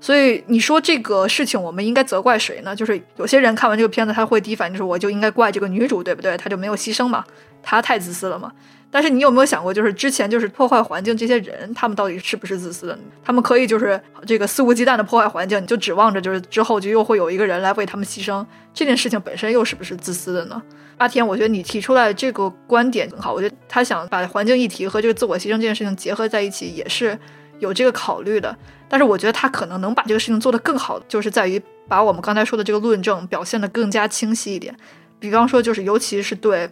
[0.03, 2.75] 所以你说这个事情我们应该责怪谁呢？
[2.75, 6.37] 就是有些人看完这个片子他会第一反应就是我就应该怪这个女主对不对？
[6.37, 7.25] 她就没有牺牲嘛，
[7.63, 8.51] 她太自私了嘛。
[8.91, 12.99] 但是你有没有想过，就是之前就是破坏环境这些人，他们到底是不是自私的？
[13.25, 18.45] 他们可以就是这个肆无忌惮的破坏环境，你就指望着就是之后就又会有一个人来为他们牺牲，
[18.75, 20.61] 这件事情本身又是不是自私的呢？
[20.99, 27.17] 阿天，我觉得你提出来这个观点很好，我觉得他想把环境议题和这个自我牺牲这件事情结合在一起，也是
[27.63, 28.55] 有这个考虑的。
[28.89, 34.77] 但是我觉得他可能能把这个事情做得更好，就是在于把我们刚才说的这个论证表现得更加清晰一点，
[35.19, 36.71] 比方说就是尤其是对。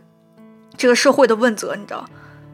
[0.76, 2.08] 这个社会的问责，你知道，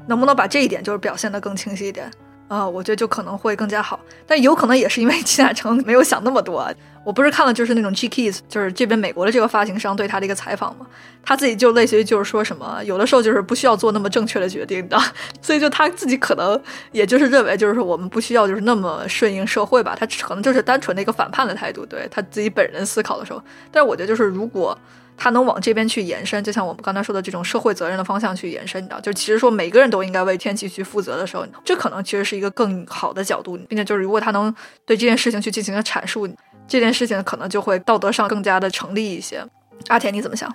[0.08, 2.10] 能不能把这一点就是表现得更清晰一点
[2.48, 2.68] 啊？
[2.68, 6.66] 我觉得就可能会更加好，但有可能也是因为金海诚没有想那么多。
[7.04, 10.84] 我不是看了就是那种 G Keys，就是这边美国的这个发行商对他的一个采访嘛，
[11.22, 14.98] 他自己就类似于就是说什么，有的时候就是不需要做那么正确的决定的，
[15.40, 23.40] 所以就他自己可能也就是认为就是说我们不需要就是那么顺应社会吧，他可能就是单纯的一个反叛的态度，对他自己本人思考的时候。
[23.70, 24.76] 但是我觉得就是如果。
[25.16, 34.54] 他能往这边去延伸，就像我们刚才说的这种社会责任的方向去延伸，你知道，就其实说每个人都应该为天气去负责的时候，这可能其实是一个更好的角度，并且就是如果他能
[34.84, 36.28] 对这件事情去进行阐述，
[36.68, 39.44] 这件事情可能就会道德上更加的成立一些。
[39.88, 40.52] 阿田你怎么想？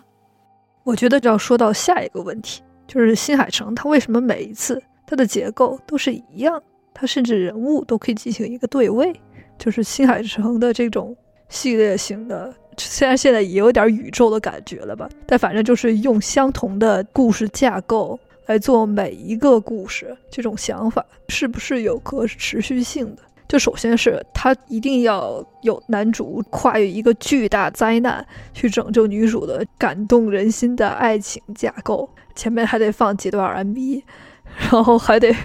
[0.83, 6.61] 我觉得要说到下一个问题，就是新海诚他为什么每一次他的结构都是一样，
[6.93, 9.13] 他甚至人物都可以进行一个对位，
[9.57, 11.15] 就是新海诚的这种
[11.51, 12.51] 系列型的。
[12.77, 23.21] 虽然现在也有点宇宙的感觉了吧，但反正就是用相同的故事架构来做每一个故事，这种想法是不是有可持续性的？
[23.47, 34.01] 就首先是他一定要有男主跨越一个巨大灾难去拯救女主的感动人心的爱情架构，前面还得放几段 MV，
[34.71, 35.35] 然后还得。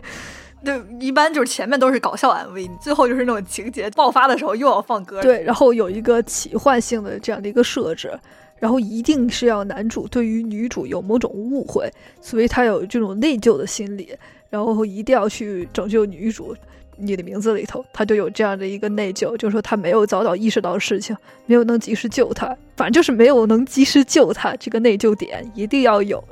[0.66, 5.22] 对，一般就是前面都是搞笑 MV，最后就是那种情节爆发的时候又要放歌。
[5.22, 8.12] 对，然后有一个奇幻性的这样的一个设置，
[8.58, 11.88] 然后一定是要男主对于女主有某种误会，
[12.20, 14.12] 所以他有这种内疚的心理，
[14.50, 16.54] 然后一定要去拯救女主。
[16.96, 21.16] 你的名字里头，他就有这样的一个内疚，就是说他没有早早意识到事情，
[21.46, 26.22] 没有能及时救他，反正就是没有能及时救他，这个内疚点一定要有。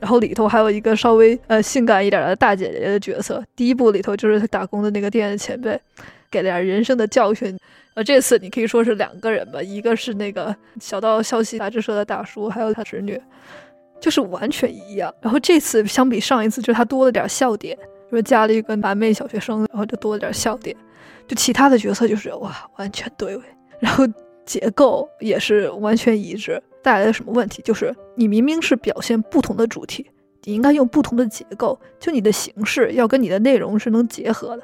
[0.00, 5.80] 然后里头还有一个稍微呃性感一点的大姐姐的角色，第一部里头就是他打工的那个店的前辈，
[6.30, 7.56] 给了点人生的教训。
[7.94, 13.20] 呃，这次你可以说是两个人吧，一个是那个小道消息杂志社的大叔，还有他侄女，
[14.00, 15.14] 就是完全一样。
[15.20, 17.78] 然后这次相比上一次，就是他多了点笑点。
[18.16, 20.76] 说加了一个男妹小学生，然后就多了点笑点，
[21.26, 23.42] 就其他的角色就是哇完全对位，
[23.78, 24.04] 然后
[24.44, 26.62] 结构也是完全一致。
[26.82, 27.62] 带来的什么问题？
[27.62, 30.10] 就是你明明是表现不同的主题，
[30.42, 34.62] 你应该用不同的结构，就你的形式要跟你的内容是能结合的。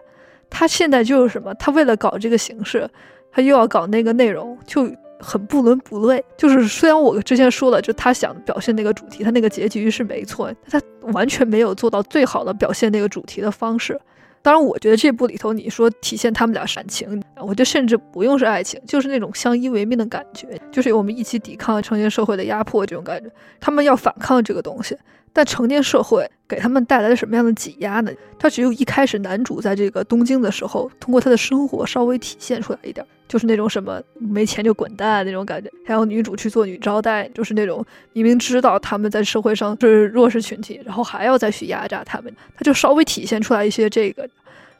[0.51, 1.55] 他现在就是什么？
[1.55, 2.91] 他为了搞这个形式，
[3.31, 4.91] 他又要搞那个内容，就。
[5.21, 14.01] 很不伦不类，就是虽然我之前说了，就他想表现那个主题，他那个结局是没错，但他完全没有做到最好的表现那个主题的方式。
[14.41, 24.97] 当然，我觉得这部里头你说体现他们俩感情，我觉得甚至不用是爱情，就是那种相依为命的感觉，就是我们一起抵抗成年社会的压迫这种感觉，他们要反抗这个东西。
[25.33, 28.12] 但成年社会给他们带来了什么样的挤压呢？
[28.39, 35.70] 他只有一开始男主在这个东京的时候，通过他的生活稍微体现出来一点，就是那种什么没钱就滚蛋那种感觉。
[35.85, 44.29] 还有女主去做女招待，就是那种明明知道他们在社会上是弱势群体，然后还要再去压榨他们，他就稍微体现出来一些这个。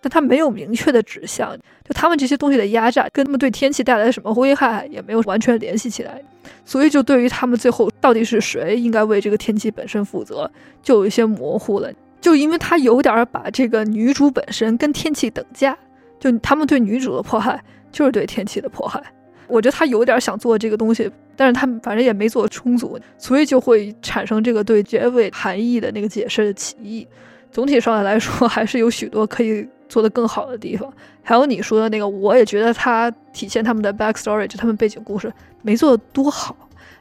[0.01, 6.23] 但他没有明确的指向，就他们这些东西的压榨跟他们对天气带来什么危害也没有完全联系起来，
[6.65, 10.51] 所以就对于他们最后到底是谁应该为这个天气本身负责，
[10.83, 11.93] 就有一些模糊了。
[12.21, 15.77] 就因为他有点把这个女主本身跟天气等价，
[16.19, 19.03] 就他们对女主的迫害就是对天气的迫害。
[19.47, 27.07] 我觉得他有点想做这个东西，但是他反正也没做充足，所以就会产生这个对结尾含义的那个解释的歧义。
[27.51, 29.67] 总体上来说，还是有许多可以。
[29.89, 35.33] 做的更好的地方，还有你说的那个，我也觉得他体现他们的 backstory，就他们背景故事
[35.63, 36.55] 没做的多好，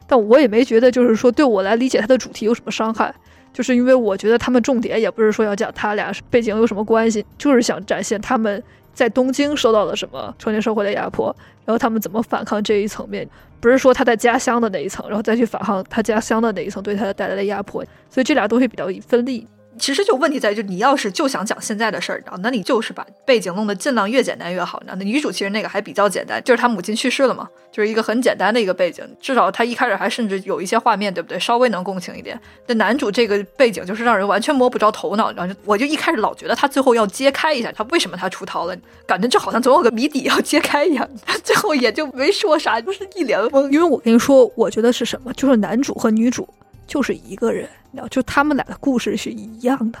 [0.06, 3.14] 但我也没觉得就是说对我来理解他的主题有什么伤害，
[3.52, 8.62] 就是因为我觉得他们重点也不是说要讲他俩背景有什么关系，就是想展现他们
[8.94, 11.34] 在东京受到了什么成年社会的压迫，
[11.64, 13.28] 然后他们怎么反抗这一层面，
[13.60, 19.46] 不是说他在家乡的那一层，然后再去反抗他家乡的那一层对他的带来的压迫，所以这俩东西比较分立。
[19.78, 24.82] 其实就问题在于，就你要是就想讲现在的事儿，你知道那你就是把背景弄得尽量越简单越好。
[24.86, 29.04] 那女主其实那个还比较简单，就是她母亲去世了嘛，就是一个很简单的一个背景。
[29.20, 31.38] 至少她一开始还甚至有一些画面，对不对？
[31.38, 32.38] 稍微能共情一点。
[32.66, 38.76] 那男主这个背景就是让人完全摸不着头脑，然后我就一开始老觉得他最后要揭开一下他为什么他出逃了，
[39.06, 41.08] 感觉就好像总有个谜底要揭开一样。
[41.44, 43.70] 最后也就没说啥，就是一脸懵。
[43.70, 45.32] 因为我跟你说，我觉得是什么？
[45.34, 46.48] 就是男主和女主
[46.88, 47.68] 就是一个人，
[48.10, 49.98] 就他们俩的故事是一样的。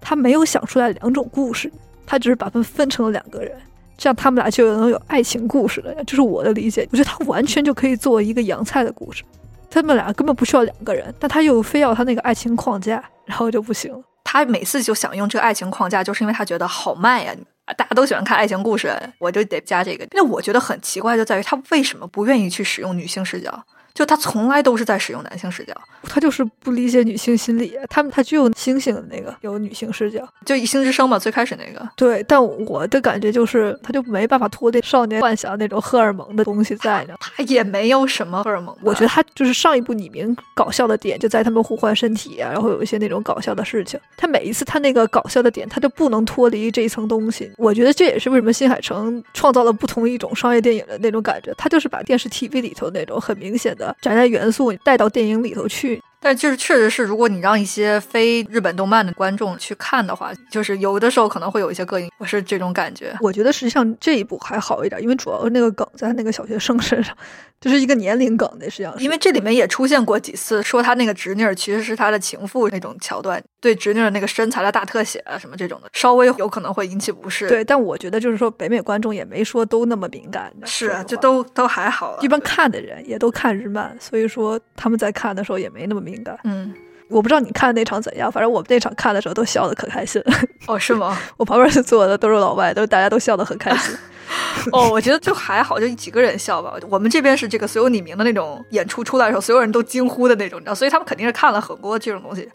[0.00, 1.72] 他没有想出来两种故事，
[2.06, 3.52] 他只是把他们分成了两个人，
[3.98, 5.92] 这样他们俩就能有爱情故事了。
[6.04, 9.24] 这是我的理解，我觉得他完全就可以做一个洋菜的故事。
[9.68, 13.92] 他们俩根本不需要两个人，但他又非要他那个爱情框架，然后就不行。
[14.24, 17.34] 他每次就想用这个爱情框架，就是因为他觉得好卖呀，
[17.76, 20.06] 大家都喜欢看爱情故事，我就得加这个。
[20.12, 23.64] 那我觉得很奇怪，就在于他为什么不愿意去使用女性视角？
[23.94, 25.74] 就他从来都是在使用男性视角，
[26.04, 27.76] 他就是不理解女性心理。
[27.88, 31.86] 他们他具有星星的那个有女性视角，就以星之声嘛，最开始那个。
[31.96, 37.14] 对，但我的感觉就是他就没办法脱离少年幻想那种荷尔蒙的东西在呢。
[37.20, 43.98] 他也没有什么荷尔蒙，我觉得他就是上一部李明搞笑的点就在他们互换身体啊，然后有一些那种搞笑的事情。
[44.16, 47.50] 他每一次他那个搞笑的点，他就不能脱离这一层东西。
[47.58, 51.52] 我觉得这也是为什么新海诚创造了不同一种商业电影的那种感觉。
[51.58, 53.96] 他就是把电视 TV 里头那种很明显的。
[54.00, 56.00] 宅宅元素带到电影里头去。
[56.22, 63.16] 但就是确实是，如果你让一些非日本动漫的观众去看的话，就是有的时候可能会有一些膈应，我是这种感觉。
[63.22, 67.16] 我觉得实际上这一部还好一点，因为主要那个梗在那个小学生身上，
[67.60, 68.94] 就是一个年龄梗的实际上。
[68.98, 77.48] 因为这里面也出现过几次说他那个侄女其实是他的情妇那种桥段，对侄女那个身材的大特写啊什么这种的，稍微有可能会引起不适。
[77.48, 82.18] 对，但我觉得就是说北美观众也没说都那么敏感，是，就都都还好。
[82.22, 86.38] 一般看的人也都看日漫，所以说他们在看的时候也没那么敏感。
[86.44, 86.72] 嗯。
[87.10, 90.22] 我不知道你看那场怎样，反正我们那场看的时候都笑得可开心。
[90.66, 91.18] 哦，是吗？
[91.36, 93.94] 我旁边坐的都是老外，都大家都笑得很开心。
[94.72, 96.74] 哦，我觉得就还好，就几个人笑吧。
[96.88, 102.48] 我们这边是这个所有匿名的那种演出出来的时候，所有人都惊呼的那种，你知道，所以他们肯定是看了很多这种东西。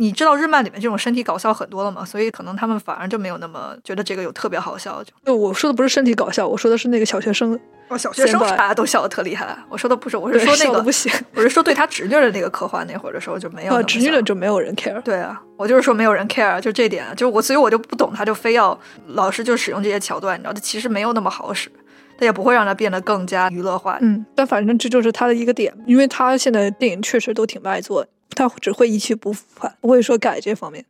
[0.00, 2.02] 你知道日漫里面这种身体搞笑很多了嘛？
[2.02, 5.04] 所以可能他们反而就没有那么觉得这个有特别好笑。
[5.26, 7.54] 就我说的不是身体搞笑，我说的是那个小学生。
[7.88, 9.54] 哦小学生大家都笑的特厉害。
[9.68, 15.02] 我说的不是，我是说那个不行，我是说对他侄女的那个刻画那会儿的时候就没有侄女像的就没有人 care。
[15.02, 18.78] 对啊，我就是说没有人 care，就这点，就我，所以我就不懂，他就非要
[19.08, 21.68] 老是就使用这些桥段，你知道，他其实没有那么好使，
[22.16, 23.98] 他也不会让它变得更加娱乐化。
[24.00, 30.84] 嗯，但反正这就是他的一个点，因为他现在电影确实都挺卖座，他只会一去不复返，不会说改这方面。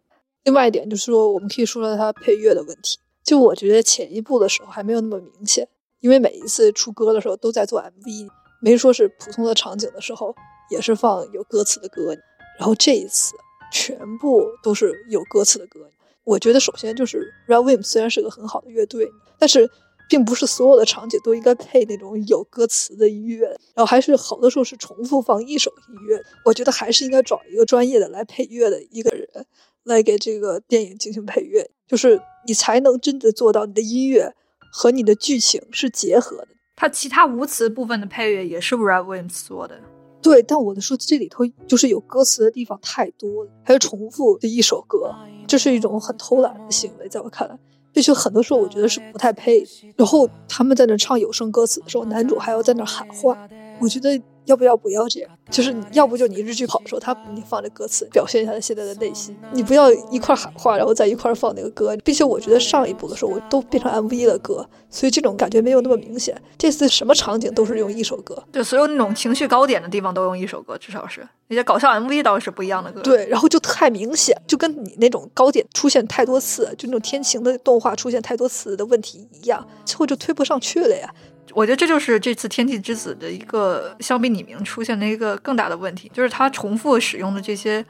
[0.44, 2.98] 另外一点就是说，我们可以说说他配乐的问题。
[3.22, 5.68] 就我觉得前一部的时候还没有那么明显，
[6.00, 8.28] 因为每一次出歌的时候都在做 MV，
[8.60, 10.34] 没说是普通的场景的时候
[10.70, 12.16] 也是放有歌词的歌。
[12.58, 13.34] 然后这一次
[13.72, 15.80] 全部都是有歌词的歌。
[16.24, 19.70] 我觉得首先就是 Red Wim 虽然是个很好的乐队，但是
[20.10, 26.20] 并不是所有的场景都应该配那种有歌词的音乐，然后还是好多时候是重复放一首音乐。
[26.44, 29.46] 我觉得还是应该找一个专业的来配乐的一个人
[29.84, 34.34] 来给这个电影进行配乐，就是你才能真的做到你的音乐
[34.72, 36.48] 和你的剧情是结合的。
[36.74, 39.80] 它其他无词部分的配乐也是 Red Wimps 做的。
[40.20, 45.14] 对，但我的说这里头就是有歌词的地方太多了，还有重复的一首歌，
[45.46, 47.56] 这是一种很偷懒的行为，在我看来，
[47.92, 49.64] 这就很多时候我觉得是不太配。
[49.96, 53.48] 然后他们在那唱有声歌词的时候，男主还要在那喊话，
[53.80, 54.20] 我觉得
[54.50, 55.30] 要不要不要这样？
[55.48, 61.96] 就是你要不就你日剧跑的时候，他你放着歌词，表现一下他现在的内心，你不要一块喊话，然后再一块放那个歌。
[62.04, 66.40] 并且我觉得上一部的时候，我都变成 MV 了歌，所以这种感觉没有那么明显。
[66.58, 81.12] 这次什么场景都是用一首歌，对，所有那种情绪高点的地方都用一首歌，至少是那些搞笑 MV 倒是不一样的歌。，对，然后就太明显，就跟你那种高点出现太多次，就那种天晴的动画出现太多次的问题一样，最后就推不上去了呀。
[81.54, 87.84] 我觉得这就是这次《天气之子》的一个相比拟名出现的一个更大的问题，就是它重复使用的这些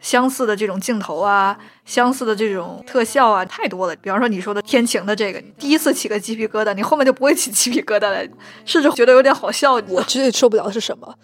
[0.00, 3.96] 相似的这种镜头啊，相似的这种特效啊，太多了。
[3.96, 8.26] 比方说你说的天晴的这个，第一次起个鸡皮疙瘩，你后面就不会起鸡皮疙瘩了，
[8.64, 9.74] 甚至觉得有点好笑。
[9.88, 11.14] 我最受不了的是什么？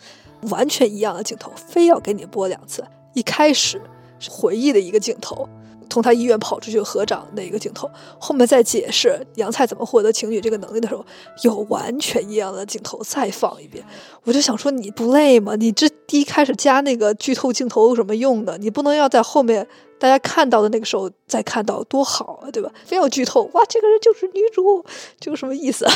[0.50, 2.82] 完全一样的镜头，非要给你播两次。
[3.12, 3.80] 一开始
[4.18, 5.46] 是回忆的一个镜头，
[5.90, 11.04] 从他医院跑出去合掌的一个镜头，后面再解释杨菜怎么获得情侣这个能力的时候，
[11.42, 13.84] 有完全一样的镜头再放一遍。
[14.22, 15.56] 我就想说，你不累吗？
[15.56, 18.56] 你这第一开始加那个剧透镜头有什么用的？
[18.58, 19.66] 你不能要在后面
[19.98, 22.70] 大家看到的那个时候再看到，多好啊，对吧？
[22.84, 24.84] 非要剧透，哇，这个人就是女主，
[25.18, 25.92] 这个什么意思啊？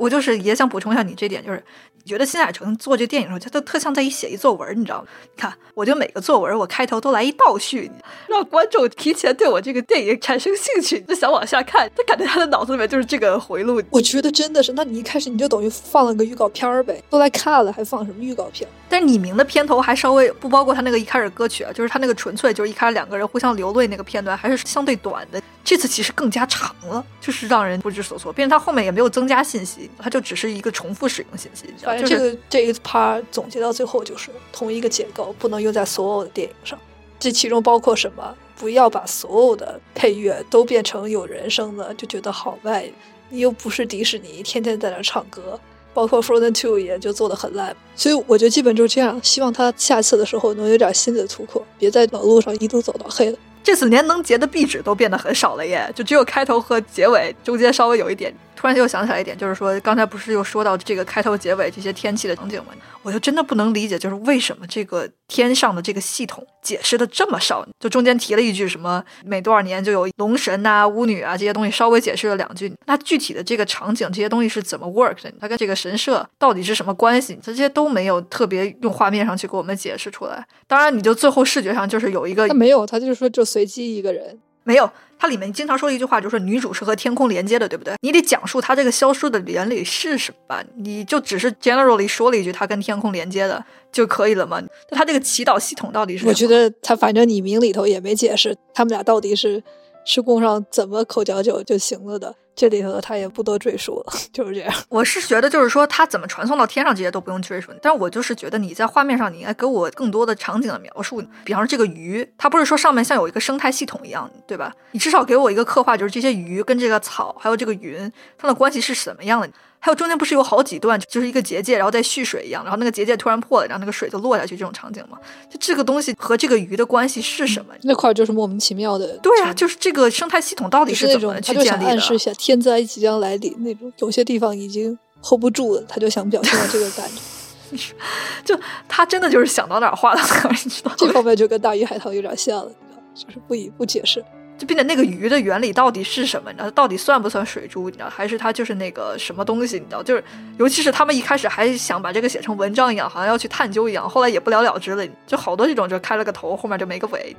[0.00, 1.62] 我就是也想补充一下你这点，就是
[2.02, 5.08] 你觉得新海诚做这电影的时候，他都特像在一写一作文，你知道吗？
[5.22, 7.90] 你看，我就每个作文我开头都来一倒叙，
[8.26, 11.90] 让观众提前对我这个电影产生兴趣，就想往下看。
[11.94, 13.82] 他感觉他的脑子里面就是这个回路。
[13.90, 18.66] 我觉得真的是，那你一开始你就等于放了个预告片儿呗，都来看了还放什么预告片？
[18.90, 25.40] 但是拟名的片头还稍微不包括他那个一开始歌曲啊，就是他那个纯粹就是一开始两个人互相流泪那个片段，还是相对短的。
[25.62, 28.32] 这次其实更加长了，就是让人不知所措。
[28.32, 31.72] 并且他后面也没有增加信息，他就只是一个重复使用信息。
[31.80, 36.76] 反正这就是个这一趴总结到最后就是同一个结构，不能用在所有的电影上。
[37.20, 38.34] 这其中包括什么？
[38.56, 42.90] 不要把所有的配乐都变成有人声的，就觉得好卖。
[43.30, 45.58] 你又不是迪士尼，天天在那唱歌。
[45.92, 49.20] 包括 Frozen Two 也就做的很烂，所以我觉得基本就是这样。
[49.22, 53.38] 希望他下次的时候能有点新的突破，别在老路上一路走到黑了。
[53.62, 58.34] 这次连能截的壁纸都变得很少了耶，就只有开头和结尾中间稍微有一点。
[58.60, 62.74] 突然就想起来一点，就是说刚才不是又说到这个开头结尾这些天气的场景吗？
[63.02, 67.66] 我就真的不能理解，就是为什么这个天上的这个系统解释的这么少？
[67.78, 72.70] 就中间提了一句什么每多少年就有龙神呐、巫女啊这些东西，稍微解释了两句。
[72.84, 75.32] 那具体的这个场景这些东西是怎么 work 的？
[75.40, 77.38] 它跟这个神社到底是什么关系？
[77.42, 80.46] 这些都没有特别用画面上去给我们解释出来。
[80.66, 84.38] 当然，你就最后视觉上就是有一个他没有，他就是说就随机一个人。
[84.70, 87.92] 没有，它里面经常说一句话就是女主是和天空连接的，对不对？
[88.02, 94.62] 你得讲述她这个消失的原理是什么，你就只是 generally 说了一句她跟天空连接的就可以了吗？
[94.90, 96.30] 那它这个祈祷系统到底是什么？
[96.30, 99.60] 我觉得他反正你名里头也没解释他们俩到底是
[100.04, 104.74] 是供上怎么口角酒就行了的，这里头他也不多赘述了， 就是这样。
[104.90, 114.74] 我是觉得就是说他怎么传送到天上这些都不用赘述，但是我就是觉得你在画面上你应该给我更多的场景的描述，比方说这个鱼，它不是说上面像有一个生态系统一样，对吧？
[114.90, 119.48] 你至少给我一个刻画，就是这些鱼跟这个草还有这个云，它的关系是什么样的？
[119.82, 125.16] 还有中间不是有好几段就是一个结界，然后再蓄水一样，然后那个结界突然破了，然后那个水就落下去这种场景吗？
[125.48, 127.72] 就这个东西和这个鱼的关系是什么？
[127.84, 131.90] 那块儿就是莫名其妙的，对啊，就是这个生态系统到底是怎么去建立的？
[131.92, 137.76] 暗示一下天灾即将来临那种，有些地方已经 hold 不住了，他就想表现到这个感觉。
[138.42, 140.96] 就他真的就是想到哪儿画到哪儿，你知道吗？
[140.98, 144.24] 这方面就跟大鱼海棠有点像了，你知道吗就是不以不解释。
[144.58, 146.50] 就并且那个鱼的原理到底是什么？
[146.50, 147.88] 你知道，到底算不算水珠？
[147.90, 149.78] 你知道，还是它就是那个什么东西？
[149.78, 150.24] 你知道，就是
[150.58, 155.06] 尤其是他们一开始还想把这个写成文章一样，好像要去探究一样，后来也不了了之了。
[155.26, 157.36] 就好多这种就开了个头，后面就没个尾。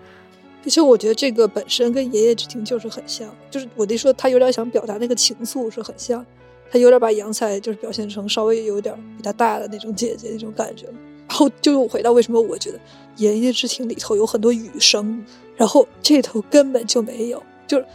[0.63, 6.25] 其实我觉得这个本身跟《爷爷之庭》就是很像，就是我得说他有点想表达那个情愫是很像，
[6.71, 10.85] 他有点把杨采就是表现成稍微有点比他大的那种姐姐那种感觉。
[11.27, 12.77] 然后就又回到为什么我觉得
[13.15, 17.85] 《爷爷之庭》里头有很多雨声，然后这头根本就没有，就是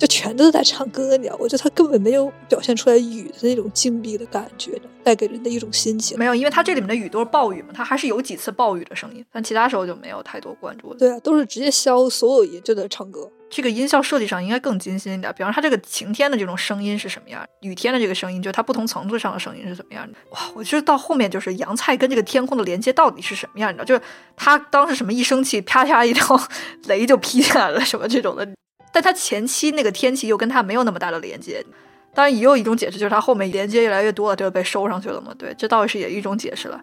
[0.00, 1.36] 就全都是在唱歌，你知道？
[1.38, 4.72] 我觉得他根本没有表现出来雨的那种静谧的感觉，
[5.04, 6.18] 带给人的一种心情。
[6.18, 10.94] 没有，因为他这里面的雨都是暴雨嘛，他还是有几次暴雨的声音，但其他时候就没有太多关注。
[10.94, 13.30] 对啊，都是直接消所有音就在唱歌。
[13.50, 20.16] 这个音效设计上应该更精心一点，比方说它这个晴天的这种声音是什么样，雨天的这个声音，就它不同层次上的声音是怎么样的？
[20.30, 23.70] 哇，我觉得到后面就是杨菜跟这个天空的连接到底是什么样？
[23.70, 24.00] 你知道，就是
[24.34, 26.40] 他当时什么一生气，啪啪一条
[26.86, 28.48] 雷就劈下来了，什么这种的。
[28.92, 31.64] 但他前期那个天气又跟他没有那么大的连接，
[32.12, 35.32] 当然也有一种解释，就是他后面连接越来越多了，就被收上去了嘛。
[35.38, 36.80] 对，这倒是也一种解释了。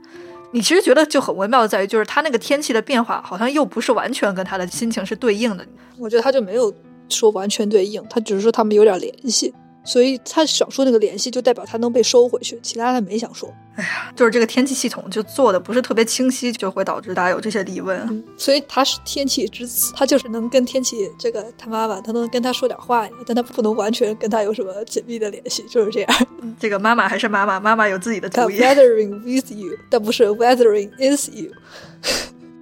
[0.52, 5.66] 你其实觉得就很微妙的在于，就是他那个天气的变化，好像又不是完全跟他的心情是对应的。
[5.98, 6.74] 我觉得他就没有
[7.10, 9.54] 说完全对应，他只是说他们有点联系。
[9.88, 13.50] 所以他想说那个联系，就代表他能被收回去，其他他没想说。
[13.76, 18.24] 哎呀，就是这个天气系统就做的不是特别清晰，就会导致大家有这些疑问。
[18.36, 26.28] 所以他是天气之子，他就是能跟天气这个他妈妈，他能跟他说点话，但他不能完全跟他有什么紧密的联系，就是这样。
[26.60, 28.60] 这个妈妈还是妈妈，妈妈有自己的主意。
[28.60, 31.52] Weathering with you，但不是 Weathering is you。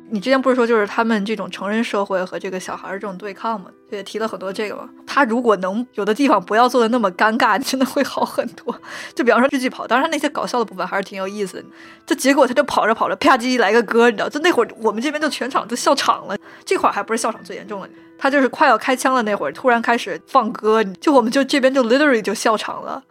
[0.09, 3.71] 你之前不是说就是他们这种成人社会和这个小孩儿这种对抗吗？
[3.89, 4.89] 也提了很多这个嘛。
[5.07, 8.79] 他如果能有的地方不要做的那么尴尬， 真的会好很多。
[9.15, 11.65] 就比方说日剧跑，当然他那些搞笑的部分还是挺有意思的。
[12.05, 14.29] 就结果他就跑着跑着啪叽来个歌，你知道？
[14.29, 16.37] 就那会儿我们这边就全场都笑场了。
[16.63, 23.01] 这块儿还不是笑场最严重的，他就是快要开枪了那会儿，突然开始放歌，就我们就这边就 literally 就笑场了。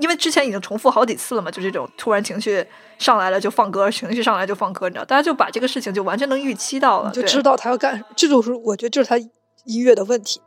[0.00, 2.66] 因为之前已经重复好几次了嘛，就这种突然情绪
[2.98, 8.06] 上来了就放歌，情绪上来就放歌，你知道，大家就把这个事情就完全能预期到了，就知道他要干什么。
[8.16, 10.40] 这就是我觉得就是他音乐的问题。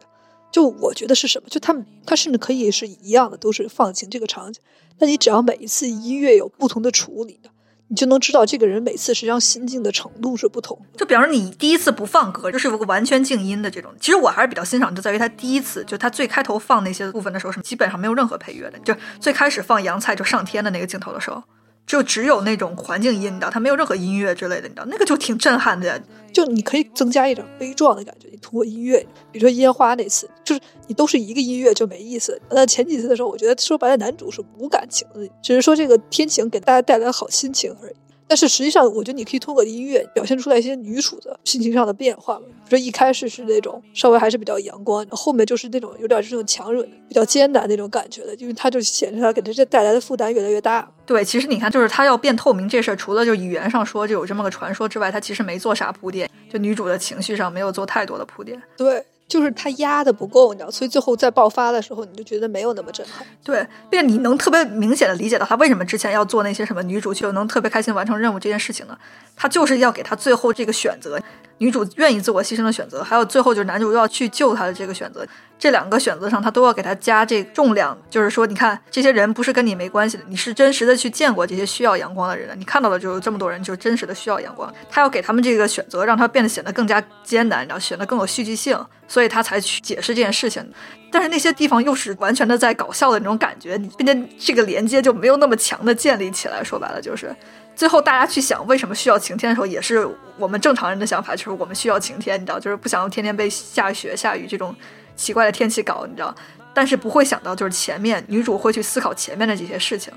[0.49, 1.49] 就我觉得是什么？
[1.49, 4.61] 就他们他甚至可以是一样的，都是放晴这个场景，
[4.97, 7.49] 但你只要每一次音乐有不同的处理的。
[7.89, 10.77] 你就能知道这个人每次实际上心境的程度是不同。
[10.97, 13.91] 就比方说你第一次不放歌，就是有个完全静音的这种。
[13.99, 18.77] 其实我还是比较欣赏，就在于他第一次，就他最开头放那些部分的时候，是基本上没有任何配乐的。
[18.79, 21.41] 就最开始放杨菜就上天的那个镜头的时候。
[21.87, 25.99] 就只有那种环境音，你知道，它没有任何音乐之类的，你知道，那个就挺震撼的。
[26.33, 28.99] 就你可以增加一点悲壮的感觉，你通过音乐，
[29.31, 32.39] 比如说烟花那次，就是你都是一个音乐就没意思。
[32.51, 37.95] 那前几次的时候，我觉得说白了，男主是无感情的，只是说这个天晴给大家带来好心情而已。
[38.27, 42.37] 但是实际上，我觉得你可以通过音乐表现出来一些女主的心情上的变化。
[42.69, 50.91] 比如一开始是那种稍微还是比较阳光，后面就是那种有点这种强忍、比较艰难那种感觉的，因为他就显示他给他这带来的负担越来越大。
[51.05, 58.61] 对，其实你看，就是他要变透明这事儿，除了就语言上说就有这么个传说之外，他其实没做啥铺垫，就女主的情绪上没有做太多的铺垫。
[58.75, 59.03] 对。
[59.27, 63.25] 就是他压的不够，你知道，所以最后在爆发的时候，你就觉得没有那么震撼。
[63.43, 68.97] 对，并你能特别明显的理解到他为什么之前要做那些什么女主就能特别开心完成任务这件事情呢？
[69.35, 71.19] 他就是要给他最后这个选择。
[71.59, 75.25] 女主愿意自我牺牲的选择，还有最后就是男主又要去救她的这个选择，
[75.57, 84.71] 这两个选择上他都要给她加这重量，就是说，你看这些人不是跟你没关系的，你是真实的去见过这些需要阳光的人的，你看到的就是这么多人，就是真实的需要阳光。
[84.89, 90.63] 他要给他们这个选择，让他变得显得更加艰难，然后显得更有戏剧性，所以他才去解释这件事情。
[91.09, 96.63] 但是那些地方又是完全的在搞笑的那种感觉，并且这个连接就没有那么强的建立起来。
[96.63, 97.35] 说白了就是。
[97.77, 100.05] 最后，大家去想为什么需要晴天的时候，也是
[100.37, 104.75] 我们正常人的想法，就是我们需要晴天，你知道，就是不想要天天被下雪、下雨这种
[105.15, 106.35] 奇怪的天气搞，你知道。
[106.73, 110.11] 但是不会想到，就是前面女主会去思考前面的这些事情，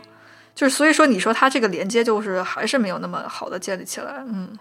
[0.54, 4.14] 就是所以说，你说她这个连接就是还是没有那么好的建立起来。
[4.26, 4.56] 嗯，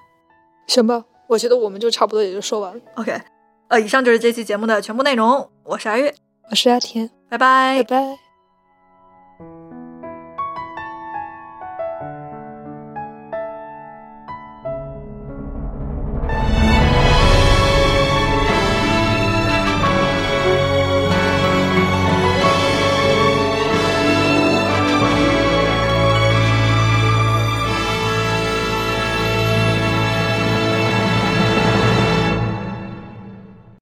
[0.67, 2.81] 行吧，我觉得我们就差不多也就说完了。
[2.95, 3.17] OK，
[3.69, 5.49] 呃，以上就是这期节目的全部内容。
[5.63, 6.13] 我是阿月，
[6.51, 8.28] 我是阿田，拜拜，拜拜。